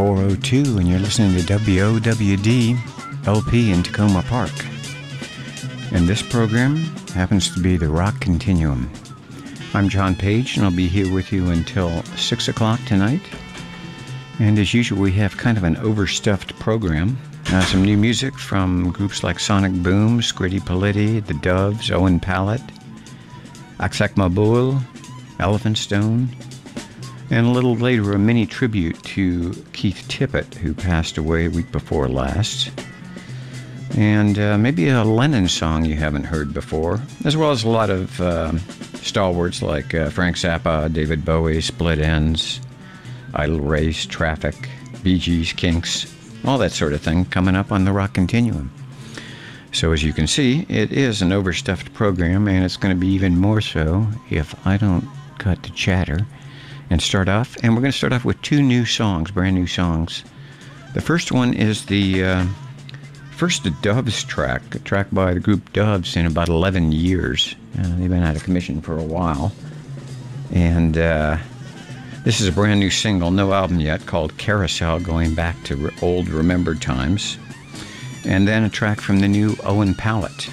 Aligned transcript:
Good 0.00 0.06
402 0.06 0.78
and 0.78 0.88
you're 0.88 0.98
listening 0.98 1.36
to 1.36 1.58
WOWD 1.58 3.26
LP 3.26 3.70
in 3.70 3.82
Takoma 3.82 4.24
Park. 4.28 4.50
And 5.92 6.08
this 6.08 6.22
program 6.22 6.76
happens 7.12 7.52
to 7.52 7.60
be 7.60 7.76
the 7.76 7.90
Rock 7.90 8.18
Continuum. 8.18 8.90
I'm 9.74 9.90
John 9.90 10.14
Paige 10.14 10.56
and 10.56 10.64
I'll 10.64 10.74
be 10.74 10.88
here 10.88 11.12
with 11.12 11.32
you 11.32 11.50
until 11.50 12.02
6 12.02 12.48
o'clock 12.48 12.80
tonight. 12.86 13.20
And 14.38 14.58
as 14.58 14.72
usual, 14.72 14.98
we 14.98 15.12
have 15.12 15.36
kind 15.36 15.58
of 15.58 15.64
an 15.64 15.76
overstuffed 15.76 16.58
program. 16.58 17.18
Uh, 17.48 17.60
some 17.66 17.84
new 17.84 17.98
music 17.98 18.38
from 18.38 18.92
groups 18.92 19.22
like 19.22 19.38
Sonic 19.38 19.82
Boom, 19.82 20.20
Scritti 20.20 20.60
Politti, 20.60 21.24
The 21.24 21.34
Doves, 21.34 21.90
Owen 21.90 22.20
Pallett, 22.20 22.62
Aksak 23.80 24.14
Maboul, 24.14 24.80
Elephant 25.40 25.76
Stone, 25.76 26.30
and 27.30 27.46
a 27.46 27.50
little 27.50 27.76
later, 27.76 28.12
a 28.12 28.18
mini 28.18 28.44
tribute 28.44 29.00
to 29.04 29.52
Keith 29.72 30.04
Tippett, 30.08 30.54
who 30.54 30.74
passed 30.74 31.16
away 31.16 31.46
a 31.46 31.50
week 31.50 31.70
before 31.70 32.08
last. 32.08 32.70
And 33.96 34.38
uh, 34.38 34.58
maybe 34.58 34.88
a 34.88 35.04
Lennon 35.04 35.48
song 35.48 35.84
you 35.84 35.94
haven't 35.94 36.24
heard 36.24 36.52
before, 36.52 37.00
as 37.24 37.36
well 37.36 37.52
as 37.52 37.64
a 37.64 37.68
lot 37.68 37.88
of 37.90 38.20
uh, 38.20 38.56
stalwarts 38.96 39.62
like 39.62 39.94
uh, 39.94 40.10
Frank 40.10 40.36
Zappa, 40.36 40.92
David 40.92 41.24
Bowie, 41.24 41.60
Split 41.60 42.00
Enz, 42.00 42.60
Idle 43.34 43.60
Race, 43.60 44.06
Traffic, 44.06 44.68
Bee 45.02 45.18
Gees, 45.18 45.52
Kinks, 45.52 46.12
all 46.44 46.58
that 46.58 46.72
sort 46.72 46.92
of 46.92 47.00
thing 47.00 47.24
coming 47.26 47.54
up 47.54 47.70
on 47.70 47.84
the 47.84 47.92
Rock 47.92 48.14
Continuum. 48.14 48.72
So, 49.72 49.92
as 49.92 50.02
you 50.02 50.12
can 50.12 50.26
see, 50.26 50.66
it 50.68 50.90
is 50.90 51.22
an 51.22 51.32
overstuffed 51.32 51.94
program, 51.94 52.48
and 52.48 52.64
it's 52.64 52.76
going 52.76 52.94
to 52.94 53.00
be 53.00 53.06
even 53.08 53.38
more 53.38 53.60
so 53.60 54.06
if 54.30 54.66
I 54.66 54.76
don't 54.76 55.08
cut 55.38 55.62
to 55.62 55.72
chatter 55.72 56.26
and 56.90 57.00
start 57.00 57.28
off. 57.28 57.56
And 57.62 57.74
we're 57.74 57.80
going 57.80 57.92
to 57.92 57.96
start 57.96 58.12
off 58.12 58.24
with 58.24 58.40
two 58.42 58.62
new 58.62 58.84
songs, 58.84 59.30
brand 59.30 59.54
new 59.54 59.66
songs. 59.66 60.24
The 60.92 61.00
first 61.00 61.30
one 61.30 61.54
is 61.54 61.86
the 61.86 62.24
uh, 62.24 62.46
first 63.30 63.66
Doves 63.80 64.24
track, 64.24 64.74
a 64.74 64.80
track 64.80 65.06
by 65.12 65.32
the 65.32 65.40
group 65.40 65.72
Doves 65.72 66.16
in 66.16 66.26
about 66.26 66.48
11 66.48 66.90
years. 66.92 67.54
Uh, 67.78 67.96
they've 67.96 68.10
been 68.10 68.24
out 68.24 68.36
of 68.36 68.42
commission 68.42 68.80
for 68.80 68.98
a 68.98 69.02
while. 69.02 69.52
And 70.52 70.98
uh, 70.98 71.38
this 72.24 72.40
is 72.40 72.48
a 72.48 72.52
brand 72.52 72.80
new 72.80 72.90
single, 72.90 73.30
no 73.30 73.52
album 73.52 73.78
yet, 73.78 74.04
called 74.06 74.36
Carousel, 74.36 74.98
going 75.00 75.34
back 75.36 75.62
to 75.64 75.76
re- 75.76 75.96
old 76.02 76.28
remembered 76.28 76.82
times. 76.82 77.38
And 78.24 78.48
then 78.48 78.64
a 78.64 78.68
track 78.68 79.00
from 79.00 79.20
the 79.20 79.28
new 79.28 79.56
Owen 79.64 79.94
Pallett. 79.94 80.50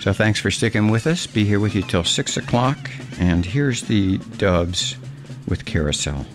So 0.00 0.12
thanks 0.12 0.38
for 0.38 0.52
sticking 0.52 0.88
with 0.88 1.08
us. 1.08 1.26
Be 1.26 1.44
here 1.44 1.58
with 1.58 1.74
you 1.74 1.82
till 1.82 2.04
6 2.04 2.36
o'clock. 2.36 2.78
And 3.18 3.44
here's 3.44 3.82
the 3.82 4.18
Doves 4.38 4.94
with 5.46 5.64
Carousel. 5.64 6.26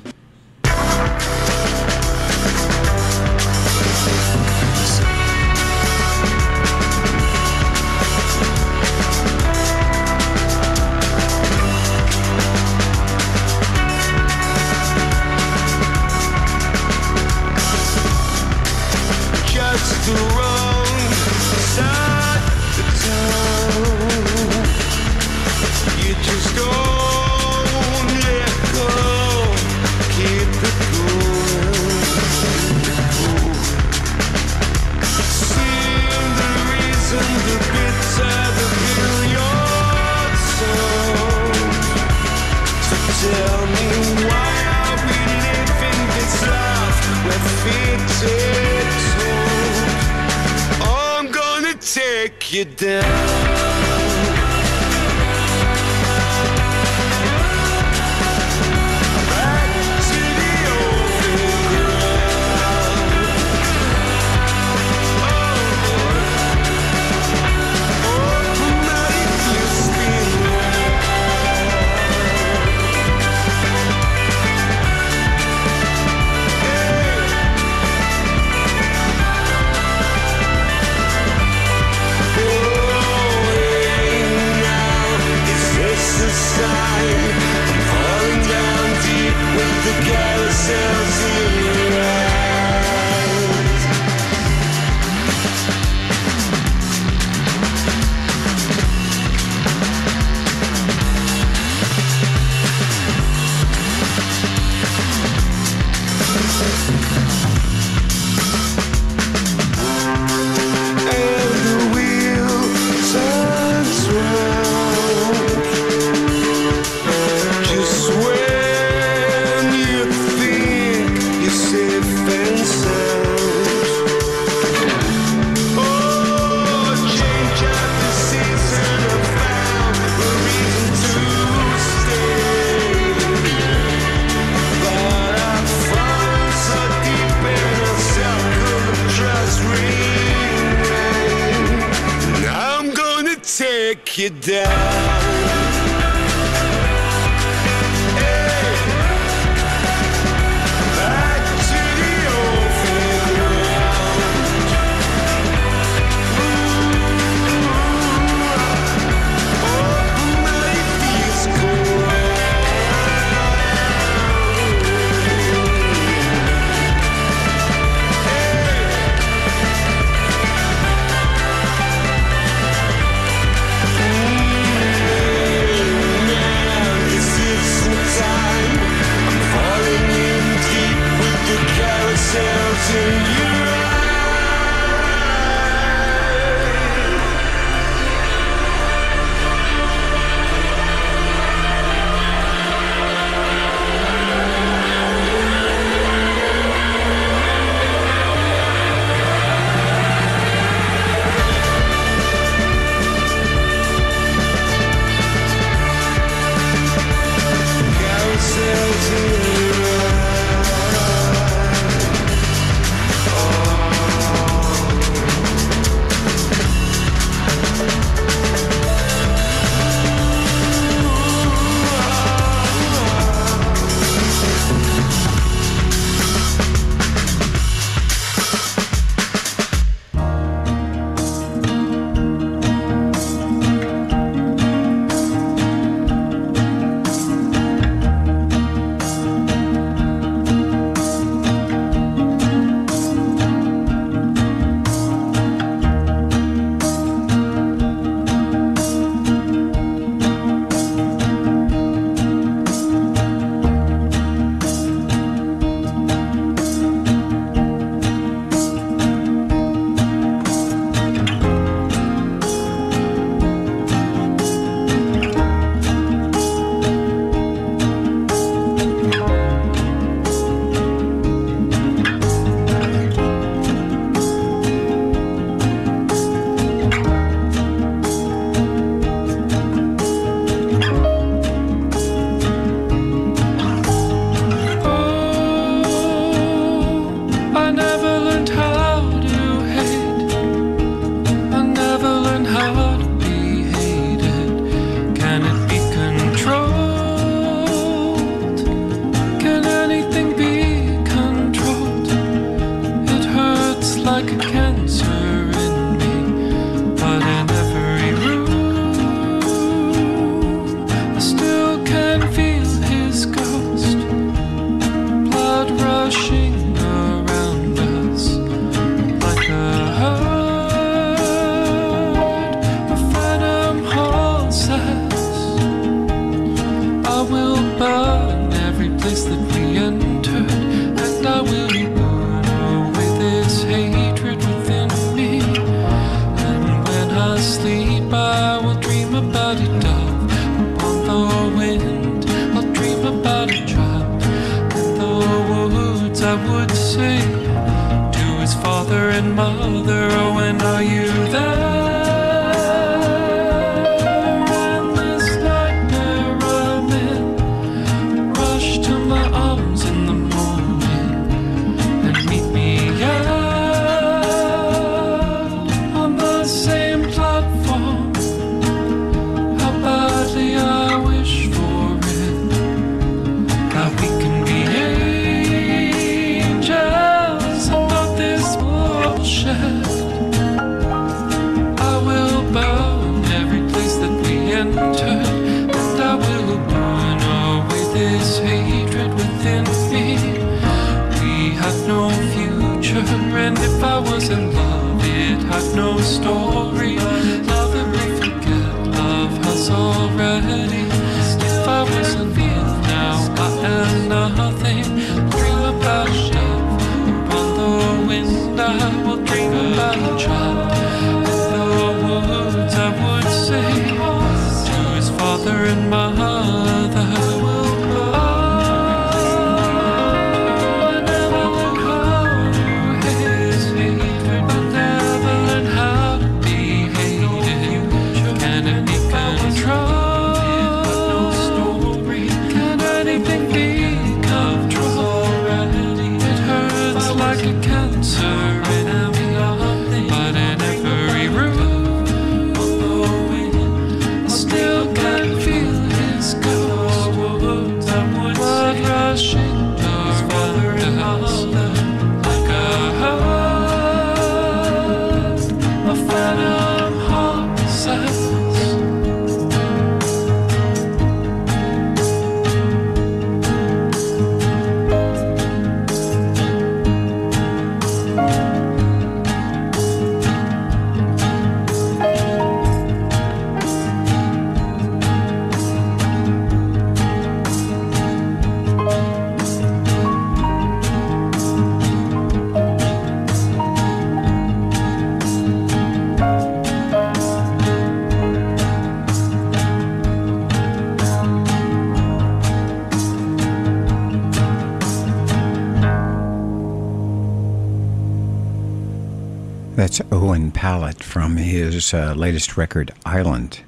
Owen 500.32 500.50
Pallett 500.50 501.04
from 501.04 501.36
his 501.36 501.94
uh, 501.94 502.14
latest 502.14 502.56
record, 502.56 502.94
Island, 503.06 503.60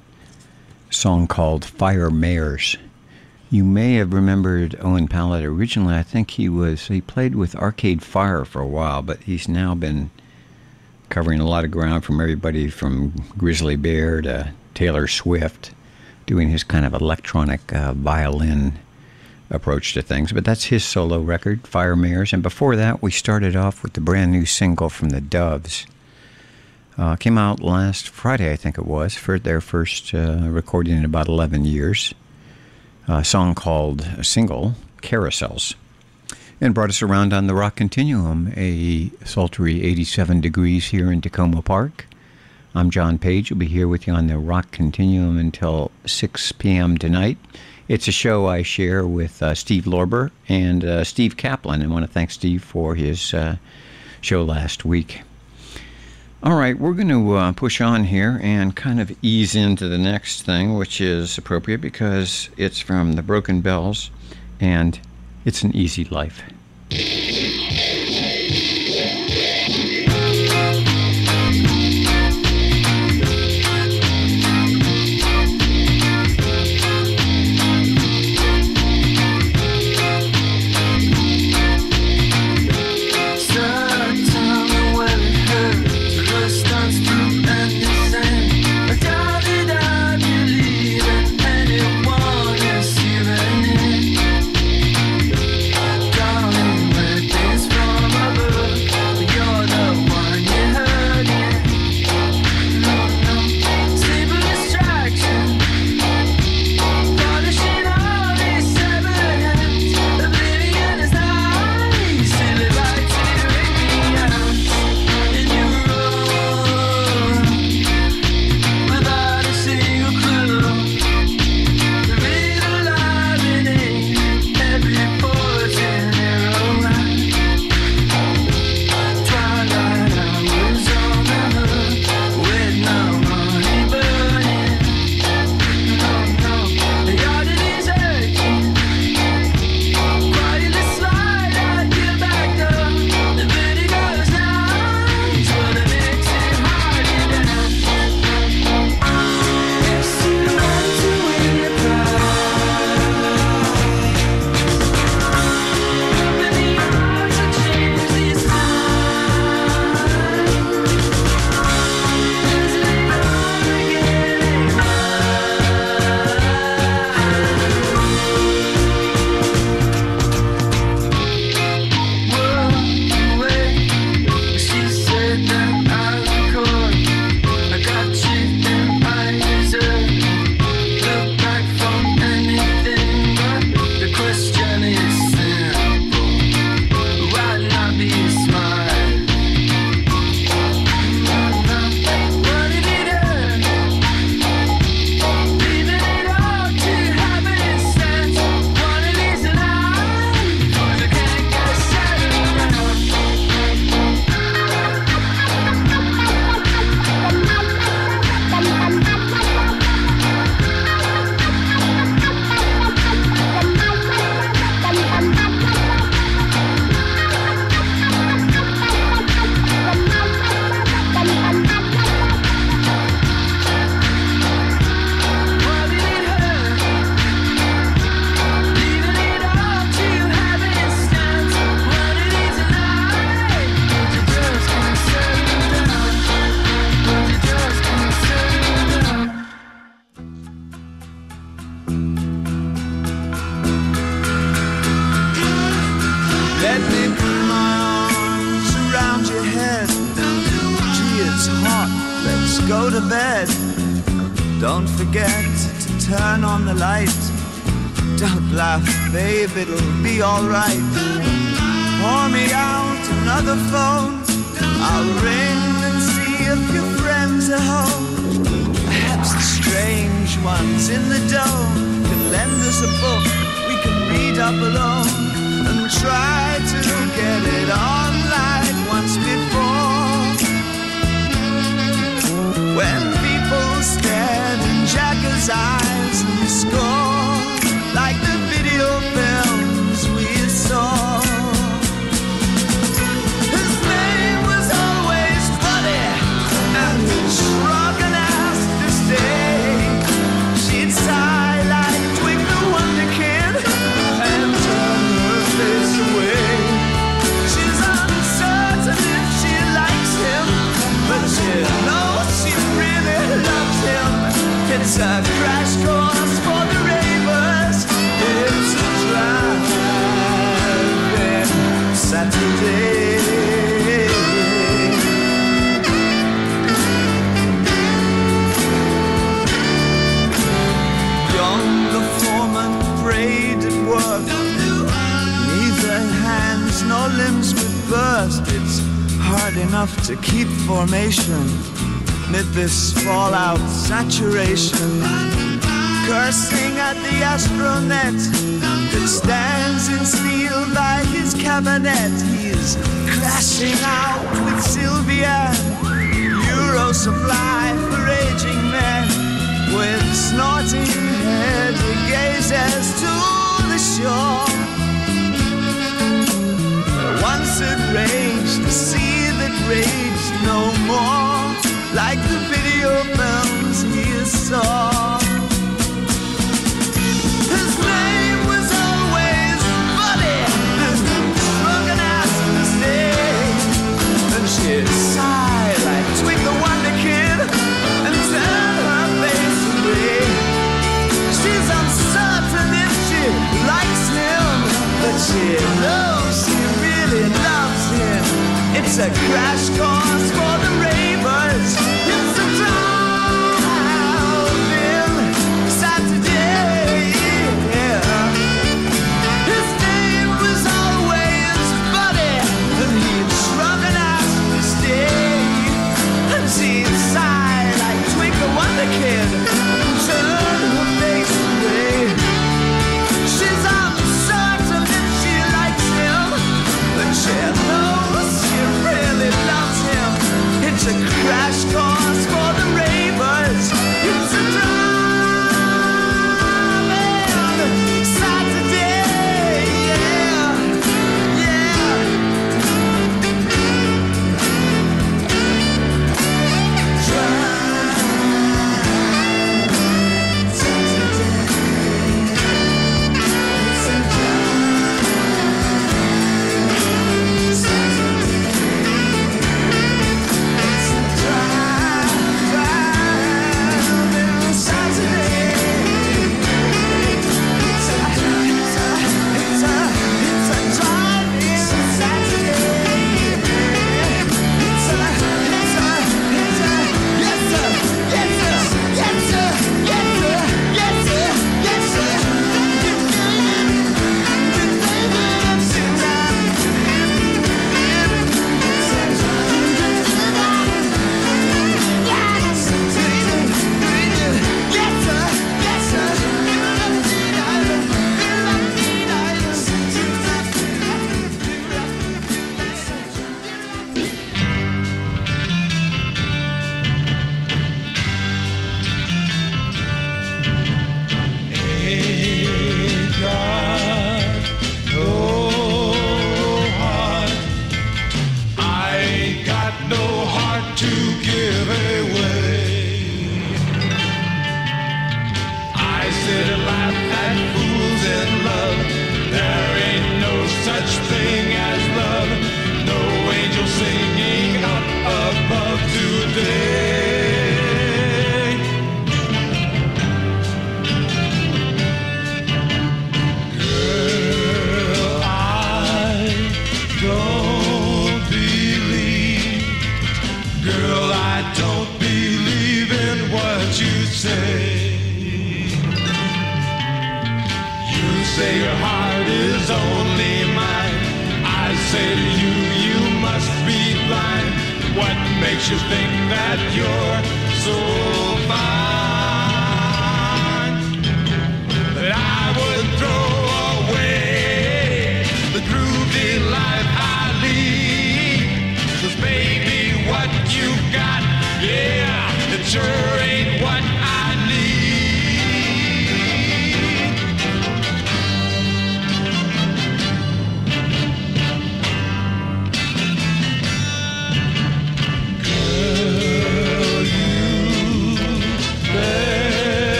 song 0.88 1.26
called 1.26 1.62
Fire 1.62 2.08
Mares. 2.08 2.78
You 3.50 3.64
may 3.64 3.96
have 3.96 4.14
remembered 4.14 4.74
Owen 4.80 5.06
Pallett 5.06 5.44
originally. 5.44 5.94
I 5.94 6.02
think 6.02 6.30
he 6.30 6.48
was 6.48 6.88
he 6.88 7.02
played 7.02 7.34
with 7.34 7.54
Arcade 7.54 8.02
Fire 8.02 8.46
for 8.46 8.62
a 8.62 8.66
while, 8.66 9.02
but 9.02 9.24
he's 9.24 9.46
now 9.46 9.74
been 9.74 10.10
covering 11.10 11.38
a 11.38 11.46
lot 11.46 11.66
of 11.66 11.70
ground 11.70 12.02
from 12.02 12.18
everybody 12.18 12.70
from 12.70 13.12
Grizzly 13.36 13.76
Bear 13.76 14.22
to 14.22 14.54
Taylor 14.72 15.06
Swift, 15.06 15.72
doing 16.24 16.48
his 16.48 16.64
kind 16.64 16.86
of 16.86 16.94
electronic 16.94 17.74
uh, 17.74 17.92
violin 17.92 18.78
approach 19.50 19.92
to 19.92 20.00
things. 20.00 20.32
But 20.32 20.46
that's 20.46 20.64
his 20.64 20.82
solo 20.82 21.20
record, 21.20 21.66
Fire 21.66 21.94
Mares. 21.94 22.32
And 22.32 22.42
before 22.42 22.74
that, 22.76 23.02
we 23.02 23.10
started 23.10 23.54
off 23.54 23.82
with 23.82 23.92
the 23.92 24.00
brand 24.00 24.32
new 24.32 24.46
single 24.46 24.88
from 24.88 25.10
the 25.10 25.20
Doves. 25.20 25.86
Uh, 26.96 27.16
came 27.16 27.36
out 27.36 27.60
last 27.60 28.08
Friday, 28.08 28.52
I 28.52 28.56
think 28.56 28.78
it 28.78 28.86
was, 28.86 29.14
for 29.14 29.38
their 29.38 29.60
first 29.60 30.14
uh, 30.14 30.48
recording 30.48 30.96
in 30.96 31.04
about 31.04 31.26
11 31.26 31.64
years. 31.64 32.14
A 33.08 33.24
song 33.24 33.54
called 33.54 34.02
a 34.16 34.22
single, 34.22 34.74
Carousels. 35.02 35.74
And 36.60 36.72
brought 36.72 36.90
us 36.90 37.02
around 37.02 37.32
on 37.32 37.48
the 37.48 37.54
Rock 37.54 37.74
Continuum, 37.76 38.52
a 38.56 39.10
sultry 39.24 39.82
87 39.82 40.40
degrees 40.40 40.86
here 40.86 41.10
in 41.10 41.20
Takoma 41.20 41.64
Park. 41.64 42.06
I'm 42.76 42.90
John 42.90 43.18
Paige. 43.18 43.50
I'll 43.50 43.58
be 43.58 43.66
here 43.66 43.88
with 43.88 44.06
you 44.06 44.12
on 44.12 44.28
the 44.28 44.38
Rock 44.38 44.70
Continuum 44.70 45.36
until 45.36 45.90
6 46.06 46.52
p.m. 46.52 46.96
tonight. 46.96 47.38
It's 47.88 48.08
a 48.08 48.12
show 48.12 48.46
I 48.46 48.62
share 48.62 49.06
with 49.06 49.42
uh, 49.42 49.54
Steve 49.54 49.84
Lorber 49.84 50.30
and 50.48 50.84
uh, 50.84 51.04
Steve 51.04 51.36
Kaplan. 51.36 51.82
I 51.82 51.86
want 51.88 52.06
to 52.06 52.10
thank 52.10 52.30
Steve 52.30 52.62
for 52.62 52.94
his 52.94 53.34
uh, 53.34 53.56
show 54.20 54.44
last 54.44 54.84
week. 54.84 55.22
All 56.44 56.56
right, 56.56 56.78
we're 56.78 56.92
going 56.92 57.08
to 57.08 57.36
uh, 57.36 57.52
push 57.52 57.80
on 57.80 58.04
here 58.04 58.38
and 58.42 58.76
kind 58.76 59.00
of 59.00 59.16
ease 59.22 59.54
into 59.54 59.88
the 59.88 59.96
next 59.96 60.42
thing, 60.42 60.74
which 60.74 61.00
is 61.00 61.38
appropriate 61.38 61.80
because 61.80 62.50
it's 62.58 62.78
from 62.78 63.14
the 63.14 63.22
Broken 63.22 63.62
Bells 63.62 64.10
and 64.60 65.00
it's 65.46 65.62
an 65.62 65.74
easy 65.74 66.04
life. 66.04 66.42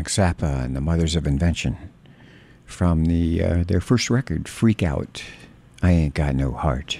Frank 0.00 0.38
Zappa 0.38 0.64
and 0.64 0.74
the 0.74 0.80
Mothers 0.80 1.14
of 1.14 1.26
Invention 1.26 1.76
from 2.64 3.04
the 3.04 3.44
uh, 3.44 3.64
their 3.64 3.82
first 3.82 4.08
record, 4.08 4.48
Freak 4.48 4.82
Out. 4.82 5.22
I 5.82 5.90
ain't 5.90 6.14
got 6.14 6.34
no 6.34 6.52
heart. 6.52 6.98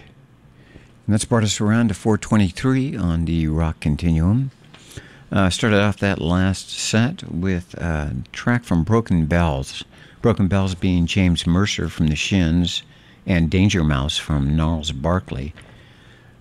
And 1.07 1.15
that's 1.15 1.25
brought 1.25 1.43
us 1.43 1.63
around 1.63 1.89
to 1.89 1.95
423 1.95 2.99
on 2.99 3.25
the 3.25 3.49
rock 3.49 3.81
continuum. 3.81 4.51
Uh, 5.33 5.49
started 5.49 5.81
off 5.81 5.97
that 6.01 6.21
last 6.21 6.69
set 6.69 7.23
with 7.33 7.73
a 7.73 8.17
track 8.33 8.65
from 8.65 8.85
Broken 8.85 9.25
Bells. 9.25 9.83
Broken 10.21 10.47
Bells 10.47 10.75
being 10.75 11.07
James 11.07 11.47
Mercer 11.47 11.89
from 11.89 12.09
the 12.09 12.17
Shins 12.17 12.83
and 13.25 13.51
Danger 13.51 13.83
Mouse 13.83 14.19
from 14.19 14.55
Gnarls 14.55 14.93
Barkley. 14.93 15.55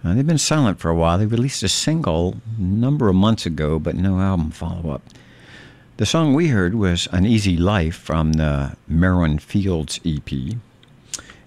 Uh, 0.04 0.14
they've 0.14 0.28
been 0.28 0.38
silent 0.38 0.78
for 0.78 0.90
a 0.90 0.96
while. 0.96 1.18
They 1.18 1.26
released 1.26 1.64
a 1.64 1.70
single 1.70 2.36
a 2.58 2.62
number 2.62 3.08
of 3.08 3.16
months 3.16 3.46
ago, 3.46 3.80
but 3.80 3.96
no 3.96 4.20
album 4.20 4.52
follow 4.52 4.90
up. 4.92 5.04
The 6.00 6.06
song 6.06 6.34
we 6.34 6.48
heard 6.48 6.76
was 6.76 7.10
An 7.12 7.26
Easy 7.26 7.58
Life 7.58 7.98
from 7.98 8.32
the 8.32 8.78
Merwin 8.88 9.38
Fields 9.38 10.00
EP. 10.06 10.32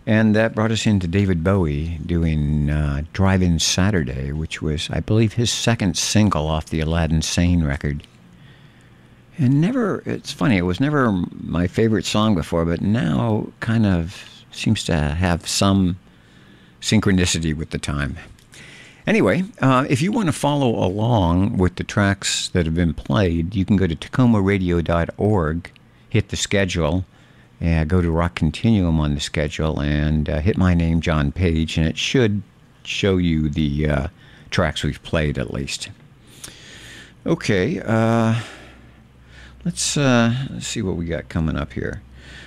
And 0.06 0.36
that 0.36 0.54
brought 0.54 0.70
us 0.70 0.84
into 0.84 1.08
David 1.08 1.42
Bowie 1.42 1.98
doing 2.04 2.68
uh, 2.68 3.04
Drive 3.14 3.40
In 3.40 3.58
Saturday, 3.58 4.30
which 4.30 4.60
was, 4.60 4.90
I 4.90 5.00
believe, 5.00 5.32
his 5.32 5.50
second 5.50 5.96
single 5.96 6.48
off 6.48 6.66
the 6.66 6.80
Aladdin 6.80 7.22
Sane 7.22 7.64
record. 7.64 8.06
And 9.38 9.58
never, 9.58 10.02
it's 10.04 10.32
funny, 10.32 10.58
it 10.58 10.66
was 10.66 10.80
never 10.80 11.10
my 11.32 11.66
favorite 11.66 12.04
song 12.04 12.34
before, 12.34 12.66
but 12.66 12.82
now 12.82 13.46
kind 13.60 13.86
of 13.86 14.44
seems 14.50 14.84
to 14.84 14.94
have 14.94 15.48
some 15.48 15.98
synchronicity 16.82 17.56
with 17.56 17.70
the 17.70 17.78
time. 17.78 18.18
Anyway, 19.06 19.44
uh, 19.60 19.84
if 19.90 20.00
you 20.00 20.12
want 20.12 20.26
to 20.26 20.32
follow 20.32 20.70
along 20.84 21.58
with 21.58 21.76
the 21.76 21.84
tracks 21.84 22.48
that 22.50 22.66
have 22.66 22.74
been 22.74 22.94
played, 22.94 23.54
you 23.54 23.64
can 23.64 23.76
go 23.76 23.86
to 23.86 23.96
takomaradio.org, 23.96 25.72
hit 26.08 26.28
the 26.28 26.36
schedule, 26.36 27.04
and 27.60 27.88
go 27.88 28.00
to 28.00 28.10
Rock 28.10 28.36
Continuum 28.36 29.00
on 29.00 29.14
the 29.14 29.20
schedule, 29.20 29.80
and 29.80 30.28
uh, 30.28 30.38
hit 30.38 30.56
my 30.56 30.74
name, 30.74 31.00
John 31.00 31.32
Paige, 31.32 31.78
and 31.78 31.86
it 31.86 31.98
should 31.98 32.42
show 32.84 33.16
you 33.16 33.48
the 33.48 33.88
uh, 33.88 34.06
tracks 34.50 34.84
we've 34.84 35.02
played 35.02 35.36
at 35.36 35.52
least. 35.52 35.90
Okay, 37.26 37.80
uh, 37.80 38.40
let's, 39.64 39.96
uh, 39.96 40.34
let's 40.50 40.66
see 40.66 40.82
what 40.82 40.96
we 40.96 41.06
got 41.06 41.28
coming 41.28 41.56
up 41.56 41.72
here. 41.72 42.02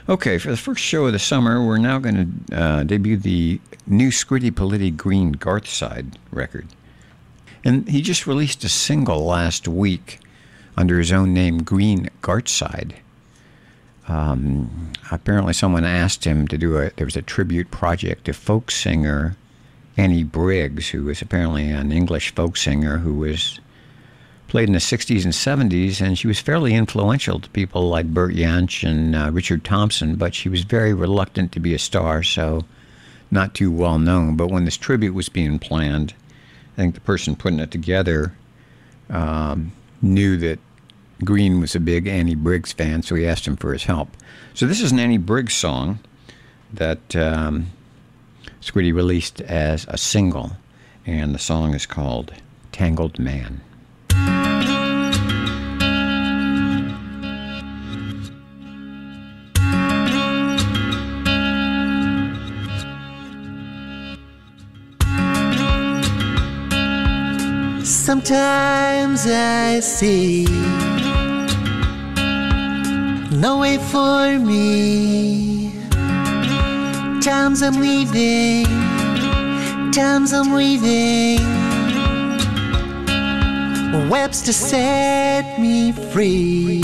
Okay, 0.08 0.38
for 0.38 0.52
the 0.52 0.58
first 0.58 0.84
show 0.84 1.08
of 1.08 1.14
the 1.14 1.20
summer, 1.20 1.66
we're 1.66 1.80
now 1.80 1.98
going 1.98 2.46
to 2.48 2.56
uh, 2.56 2.84
debut 2.84 3.18
the 3.18 3.60
new 3.88 4.10
Scritti 4.10 4.52
Politti 4.52 4.96
Green 4.96 5.34
Gartside 5.34 6.14
record. 6.30 6.68
And 7.64 7.90
he 7.90 8.04
just 8.04 8.28
released 8.28 8.64
a 8.64 8.70
single 8.70 9.26
last 9.26 9.68
week 9.68 10.20
under 10.78 11.00
his 11.00 11.12
own 11.12 11.34
name, 11.34 11.64
Green 11.64 12.10
Gartside. 12.22 12.94
Um, 14.08 14.92
apparently, 15.10 15.54
someone 15.54 15.84
asked 15.84 16.24
him 16.24 16.48
to 16.50 16.58
do 16.60 16.78
a. 16.78 16.92
There 16.92 17.08
was 17.08 17.16
a 17.16 17.24
tribute 17.24 17.72
project 17.72 18.26
to 18.26 18.34
folk 18.34 18.70
singer 18.70 19.36
Annie 19.98 20.24
Briggs, 20.24 20.90
who 20.90 21.06
was 21.06 21.24
apparently 21.24 21.72
an 21.72 21.92
English 21.92 22.36
folk 22.36 22.58
singer 22.58 23.00
who 23.00 23.16
was 23.16 23.60
played 24.56 24.70
in 24.70 24.74
the 24.74 24.80
60s 24.80 25.26
and 25.26 25.34
70s, 25.70 26.00
and 26.00 26.18
she 26.18 26.28
was 26.28 26.40
fairly 26.40 26.74
influential 26.74 27.42
to 27.42 27.50
people 27.50 27.90
like 27.90 28.14
Bert 28.14 28.34
Jansch 28.34 28.90
and 28.90 29.14
uh, 29.14 29.30
Richard 29.30 29.66
Thompson, 29.66 30.16
but 30.16 30.34
she 30.34 30.48
was 30.48 30.62
very 30.62 30.94
reluctant 30.94 31.52
to 31.52 31.60
be 31.60 31.74
a 31.74 31.78
star, 31.78 32.24
so 32.24 32.64
not 33.30 33.54
too 33.54 33.70
well 33.70 34.00
known. 34.00 34.38
But 34.38 34.48
when 34.48 34.64
this 34.64 34.78
tribute 34.78 35.14
was 35.14 35.28
being 35.28 35.60
planned, 35.60 36.14
I 36.72 36.76
think 36.78 36.96
the 36.96 37.02
person 37.02 37.36
putting 37.36 37.60
it 37.60 37.70
together 37.70 38.34
um, 39.10 39.74
knew 40.02 40.38
that 40.38 40.60
Green 41.26 41.60
was 41.60 41.76
a 41.76 41.82
big 41.82 42.08
Annie 42.08 42.34
Briggs 42.34 42.72
fan, 42.72 43.04
so 43.04 43.16
he 43.16 43.28
asked 43.28 43.46
him 43.46 43.58
for 43.58 43.74
his 43.74 43.84
help. 43.84 44.08
So 44.54 44.66
this 44.68 44.80
is 44.80 44.94
an 44.94 45.00
Annie 45.00 45.18
Briggs 45.18 45.54
song 45.54 46.00
that 46.72 47.14
um, 47.14 47.72
Squiddy 48.62 48.96
released 48.96 49.42
as 49.42 49.86
a 49.90 49.98
single, 49.98 50.54
and 51.06 51.36
the 51.36 51.40
song 51.40 51.74
is 51.74 51.86
called 51.86 52.34
Tangled 52.72 53.20
Man. 53.20 53.60
Sometimes 68.06 69.26
I 69.26 69.80
see 69.80 70.46
no 73.32 73.58
way 73.62 73.80
for 73.80 74.38
me. 74.38 75.72
Times 77.20 77.64
I'm 77.64 77.82
leaving, 77.82 78.66
times 79.92 80.34
I'm 80.34 80.54
leaving. 80.54 81.40
Webs 84.08 84.44
to 84.44 84.54
set 84.54 85.60
me 85.60 85.92
free. 85.92 86.84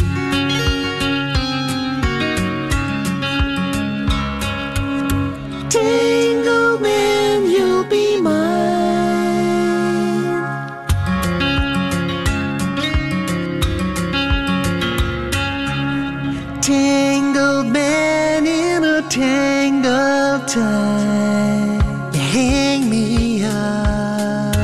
Tangled 19.11 20.47
time. 20.47 21.81
You 22.13 22.21
hang 22.21 22.89
me 22.89 23.43
up. 23.43 24.55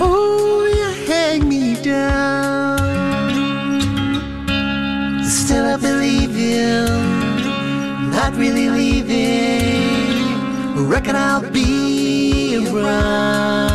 Oh, 0.00 0.70
you 0.72 0.90
hang 1.08 1.48
me 1.48 1.74
down. 1.82 2.78
Still 5.24 5.66
I 5.66 5.76
believe 5.78 6.36
you, 6.36 6.86
not 8.12 8.36
really 8.36 8.68
leaving. 8.68 10.28
reckon 10.88 11.16
I'll 11.16 11.42
be 11.50 12.68
around. 12.68 13.69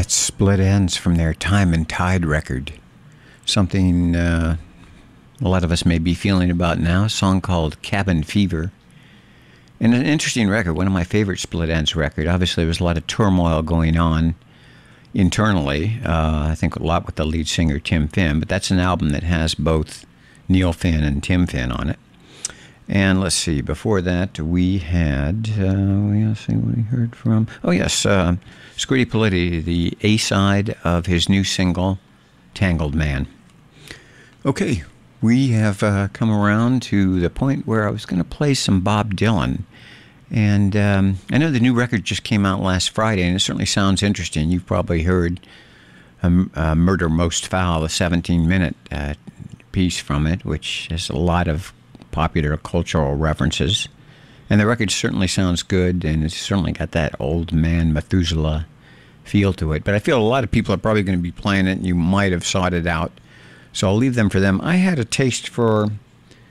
Split 0.00 0.58
Enz 0.58 0.96
from 0.96 1.16
their 1.16 1.34
Time 1.34 1.74
and 1.74 1.86
Tide 1.86 2.24
record. 2.24 2.72
Something 3.44 4.16
uh, 4.16 4.56
a 5.40 5.48
lot 5.48 5.64
of 5.64 5.70
us 5.70 5.84
may 5.84 5.98
be 5.98 6.14
feeling 6.14 6.50
about 6.50 6.78
now. 6.78 7.04
A 7.04 7.10
song 7.10 7.40
called 7.40 7.80
Cabin 7.82 8.22
Fever. 8.22 8.72
And 9.80 9.94
an 9.94 10.06
interesting 10.06 10.48
record, 10.48 10.74
one 10.74 10.86
of 10.86 10.92
my 10.92 11.04
favorite 11.04 11.40
Split 11.40 11.68
Enz 11.68 11.94
record. 11.94 12.26
Obviously, 12.26 12.62
there 12.62 12.68
was 12.68 12.80
a 12.80 12.84
lot 12.84 12.96
of 12.96 13.06
turmoil 13.06 13.62
going 13.62 13.98
on 13.98 14.34
internally. 15.12 15.98
Uh, 16.04 16.48
I 16.50 16.54
think 16.54 16.76
a 16.76 16.82
lot 16.82 17.04
with 17.04 17.16
the 17.16 17.26
lead 17.26 17.48
singer 17.48 17.78
Tim 17.78 18.08
Finn, 18.08 18.38
but 18.38 18.48
that's 18.48 18.70
an 18.70 18.78
album 18.78 19.10
that 19.10 19.24
has 19.24 19.54
both 19.54 20.06
Neil 20.48 20.72
Finn 20.72 21.04
and 21.04 21.22
Tim 21.22 21.46
Finn 21.46 21.70
on 21.70 21.90
it. 21.90 21.98
And 22.88 23.20
let's 23.20 23.36
see, 23.36 23.60
before 23.60 24.00
that 24.02 24.38
we 24.40 24.78
had, 24.78 25.50
uh, 25.58 25.64
let's 25.64 26.40
see 26.40 26.54
what 26.54 26.76
we 26.76 26.82
heard 26.82 27.14
from. 27.14 27.46
Oh, 27.62 27.70
yes, 27.70 28.04
uh, 28.04 28.36
Scritti 28.76 29.06
Politti, 29.06 29.64
the 29.64 29.96
A 30.02 30.16
side 30.16 30.76
of 30.84 31.06
his 31.06 31.28
new 31.28 31.44
single, 31.44 31.98
Tangled 32.54 32.94
Man. 32.94 33.28
Okay, 34.44 34.82
we 35.20 35.48
have 35.48 35.82
uh, 35.82 36.08
come 36.12 36.30
around 36.30 36.82
to 36.82 37.20
the 37.20 37.30
point 37.30 37.66
where 37.66 37.86
I 37.86 37.90
was 37.90 38.04
going 38.04 38.18
to 38.22 38.28
play 38.28 38.54
some 38.54 38.80
Bob 38.80 39.14
Dylan. 39.14 39.62
And 40.30 40.74
um, 40.74 41.18
I 41.30 41.38
know 41.38 41.50
the 41.50 41.60
new 41.60 41.74
record 41.74 42.04
just 42.04 42.24
came 42.24 42.44
out 42.44 42.60
last 42.60 42.90
Friday, 42.90 43.22
and 43.22 43.36
it 43.36 43.40
certainly 43.40 43.66
sounds 43.66 44.02
interesting. 44.02 44.50
You've 44.50 44.66
probably 44.66 45.02
heard 45.04 45.40
um, 46.22 46.50
uh, 46.54 46.74
Murder 46.74 47.08
Most 47.08 47.46
Foul, 47.46 47.84
a 47.84 47.88
17 47.88 48.48
minute 48.48 48.74
uh, 48.90 49.14
piece 49.70 50.00
from 50.00 50.26
it, 50.26 50.44
which 50.44 50.88
has 50.90 51.08
a 51.08 51.16
lot 51.16 51.48
of 51.48 51.72
popular 52.12 52.56
cultural 52.56 53.16
references. 53.16 53.88
And 54.48 54.60
the 54.60 54.66
record 54.66 54.90
certainly 54.90 55.28
sounds 55.28 55.62
good, 55.62 56.04
and 56.04 56.22
it's 56.22 56.36
certainly 56.36 56.72
got 56.72 56.92
that 56.92 57.14
old 57.18 57.52
man 57.52 57.92
Methuselah 57.92 58.66
feel 59.24 59.52
to 59.54 59.72
it. 59.72 59.82
But 59.82 59.94
I 59.94 59.98
feel 59.98 60.18
a 60.18 60.22
lot 60.22 60.44
of 60.44 60.50
people 60.50 60.74
are 60.74 60.78
probably 60.78 61.02
going 61.02 61.18
to 61.18 61.22
be 61.22 61.32
playing 61.32 61.66
it, 61.66 61.72
and 61.72 61.86
you 61.86 61.94
might 61.94 62.32
have 62.32 62.46
sought 62.46 62.74
it 62.74 62.86
out. 62.86 63.12
So 63.72 63.88
I'll 63.88 63.96
leave 63.96 64.14
them 64.14 64.28
for 64.28 64.40
them. 64.40 64.60
I 64.62 64.76
had 64.76 64.98
a 64.98 65.04
taste 65.04 65.48
for 65.48 65.88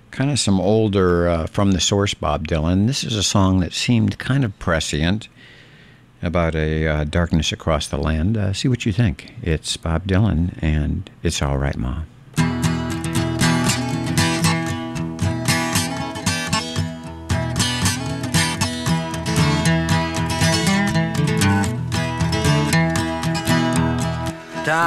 kind 0.10 0.32
of 0.32 0.40
some 0.40 0.60
older 0.60 1.28
uh, 1.30 1.48
from 1.48 1.72
the 1.72 1.80
source 1.80 2.14
Bob 2.14 2.48
Dylan. 2.48 2.88
This 2.88 3.04
is 3.04 3.16
a 3.16 3.24
song 3.24 3.60
that 3.60 3.74
seemed 3.74 4.18
kind 4.18 4.44
of 4.44 4.58
prescient 4.60 5.30
about 6.24 6.56
a 6.56 6.88
uh, 6.88 7.04
darkness 7.04 7.52
across 7.52 7.88
the 7.88 7.98
land. 7.98 8.38
Uh, 8.38 8.54
see 8.54 8.68
what 8.68 8.86
you 8.86 8.92
think. 8.92 9.34
It's 9.42 9.78
Bob 9.78 10.08
Dylan, 10.08 10.58
and 10.62 11.10
it's 11.24 11.42
all 11.42 11.58
right, 11.58 11.78
Ma. 11.78 12.04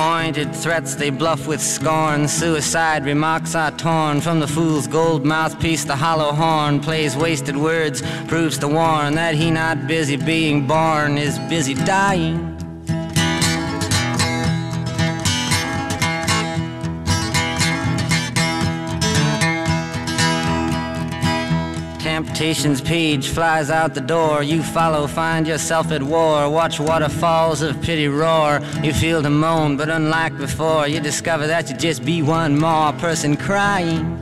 Pointed 0.00 0.56
threats 0.56 0.94
they 0.94 1.10
bluff 1.10 1.46
with 1.46 1.60
scorn. 1.60 2.26
Suicide 2.26 3.04
remarks 3.04 3.54
are 3.54 3.70
torn 3.72 4.22
from 4.22 4.40
the 4.40 4.46
fool's 4.46 4.86
gold 4.86 5.26
mouthpiece. 5.26 5.84
The 5.84 5.94
hollow 5.94 6.32
horn 6.32 6.80
plays 6.80 7.18
wasted 7.18 7.54
words, 7.54 8.00
proves 8.26 8.56
to 8.60 8.68
warn 8.68 9.14
that 9.16 9.34
he 9.34 9.50
not 9.50 9.86
busy 9.86 10.16
being 10.16 10.66
born 10.66 11.18
is 11.18 11.38
busy 11.50 11.74
dying. 11.74 12.59
Temptation's 22.40 22.80
page 22.80 23.28
flies 23.28 23.68
out 23.68 23.92
the 23.92 24.00
door. 24.00 24.42
You 24.42 24.62
follow, 24.62 25.06
find 25.06 25.46
yourself 25.46 25.92
at 25.92 26.02
war. 26.02 26.48
Watch 26.48 26.80
waterfalls 26.80 27.60
of 27.60 27.78
pity 27.82 28.08
roar. 28.08 28.60
You 28.82 28.94
feel 28.94 29.22
to 29.22 29.28
moan, 29.28 29.76
but 29.76 29.90
unlike 29.90 30.38
before, 30.38 30.88
you 30.88 31.00
discover 31.00 31.46
that 31.48 31.68
you 31.68 31.76
just 31.76 32.02
be 32.02 32.22
one 32.22 32.58
more 32.58 32.94
person 32.94 33.36
crying. 33.36 34.18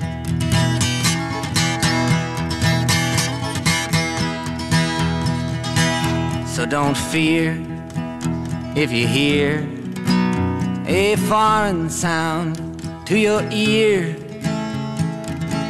So 6.48 6.66
don't 6.66 6.96
fear 6.96 7.56
if 8.74 8.90
you 8.90 9.06
hear 9.06 9.64
a 10.88 11.14
foreign 11.28 11.88
sound 11.88 12.56
to 13.06 13.16
your 13.16 13.48
ear. 13.52 14.16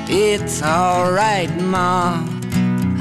It's 0.09 0.63
alright, 0.63 1.55
Ma. 1.61 2.38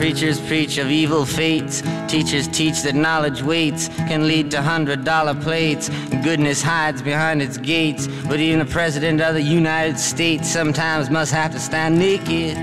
Preachers 0.00 0.40
preach 0.40 0.78
of 0.78 0.90
evil 0.90 1.26
fates, 1.26 1.82
teachers 2.08 2.48
teach 2.48 2.80
that 2.80 2.94
knowledge 2.94 3.42
waits 3.42 3.88
can 4.08 4.26
lead 4.26 4.50
to 4.50 4.62
hundred 4.62 5.04
dollar 5.04 5.34
plates. 5.34 5.90
Goodness 6.24 6.62
hides 6.62 7.02
behind 7.02 7.42
its 7.42 7.58
gates, 7.58 8.06
but 8.26 8.40
even 8.40 8.60
the 8.60 8.64
president 8.64 9.20
of 9.20 9.34
the 9.34 9.42
United 9.42 9.98
States 9.98 10.50
sometimes 10.50 11.10
must 11.10 11.34
have 11.34 11.52
to 11.52 11.60
stand 11.60 11.98
naked. 11.98 12.56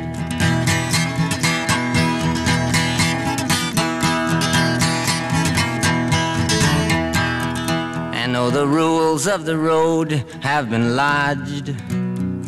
And 8.15 8.33
though 8.33 8.49
the 8.49 8.65
rules 8.65 9.27
of 9.27 9.45
the 9.45 9.59
road 9.59 10.11
have 10.41 10.71
been 10.71 10.95
lodged, 10.95 11.75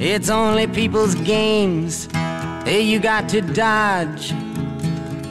it's 0.02 0.32
only 0.32 0.66
people's 0.66 1.14
games. 1.14 2.08
Hey, 2.66 2.82
you 2.82 3.00
got 3.00 3.30
to 3.30 3.42
dodge 3.42 4.34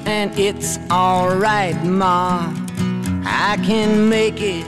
and 0.08 0.38
it's 0.38 0.78
alright, 0.90 1.76
Ma. 1.84 2.50
I 3.26 3.58
can 3.62 4.08
make 4.08 4.40
it. 4.40 4.66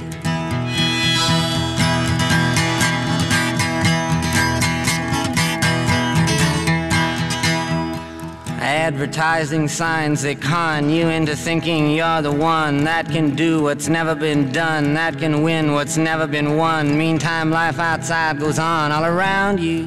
Advertising 8.60 9.68
signs 9.68 10.22
that 10.22 10.42
con 10.42 10.90
you 10.90 11.08
into 11.08 11.34
thinking 11.34 11.90
you're 11.90 12.22
the 12.22 12.32
one 12.32 12.84
that 12.84 13.06
can 13.06 13.34
do 13.34 13.62
what's 13.62 13.88
never 13.88 14.14
been 14.14 14.52
done, 14.52 14.94
that 14.94 15.18
can 15.18 15.42
win 15.42 15.72
what's 15.72 15.96
never 15.96 16.26
been 16.26 16.56
won. 16.56 16.98
Meantime, 16.98 17.50
life 17.50 17.78
outside 17.78 18.38
goes 18.38 18.58
on 18.58 18.92
all 18.92 19.04
around 19.04 19.58
you. 19.58 19.86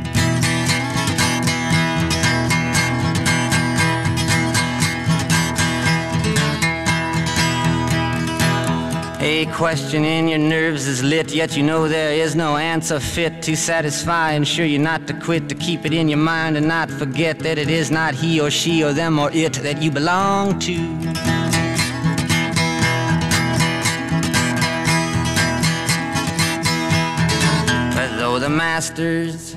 A 9.23 9.45
question 9.53 10.03
in 10.03 10.27
your 10.27 10.39
nerves 10.39 10.87
is 10.87 11.03
lit, 11.03 11.31
yet 11.31 11.55
you 11.55 11.61
know 11.61 11.87
there 11.87 12.11
is 12.11 12.35
no 12.35 12.57
answer 12.57 12.99
fit 12.99 13.43
to 13.43 13.55
satisfy. 13.55 14.31
Ensure 14.31 14.65
you're 14.65 14.81
not 14.81 15.05
to 15.05 15.13
quit, 15.13 15.47
to 15.49 15.53
keep 15.53 15.85
it 15.85 15.93
in 15.93 16.09
your 16.09 16.17
mind 16.17 16.57
and 16.57 16.67
not 16.67 16.89
forget 16.89 17.37
that 17.39 17.59
it 17.59 17.69
is 17.69 17.91
not 17.91 18.15
he 18.15 18.41
or 18.41 18.49
she 18.49 18.83
or 18.83 18.93
them 18.93 19.19
or 19.19 19.29
it 19.31 19.53
that 19.53 19.79
you 19.79 19.91
belong 19.91 20.57
to. 20.61 20.75
Though 28.17 28.39
the 28.39 28.49
masters 28.49 29.55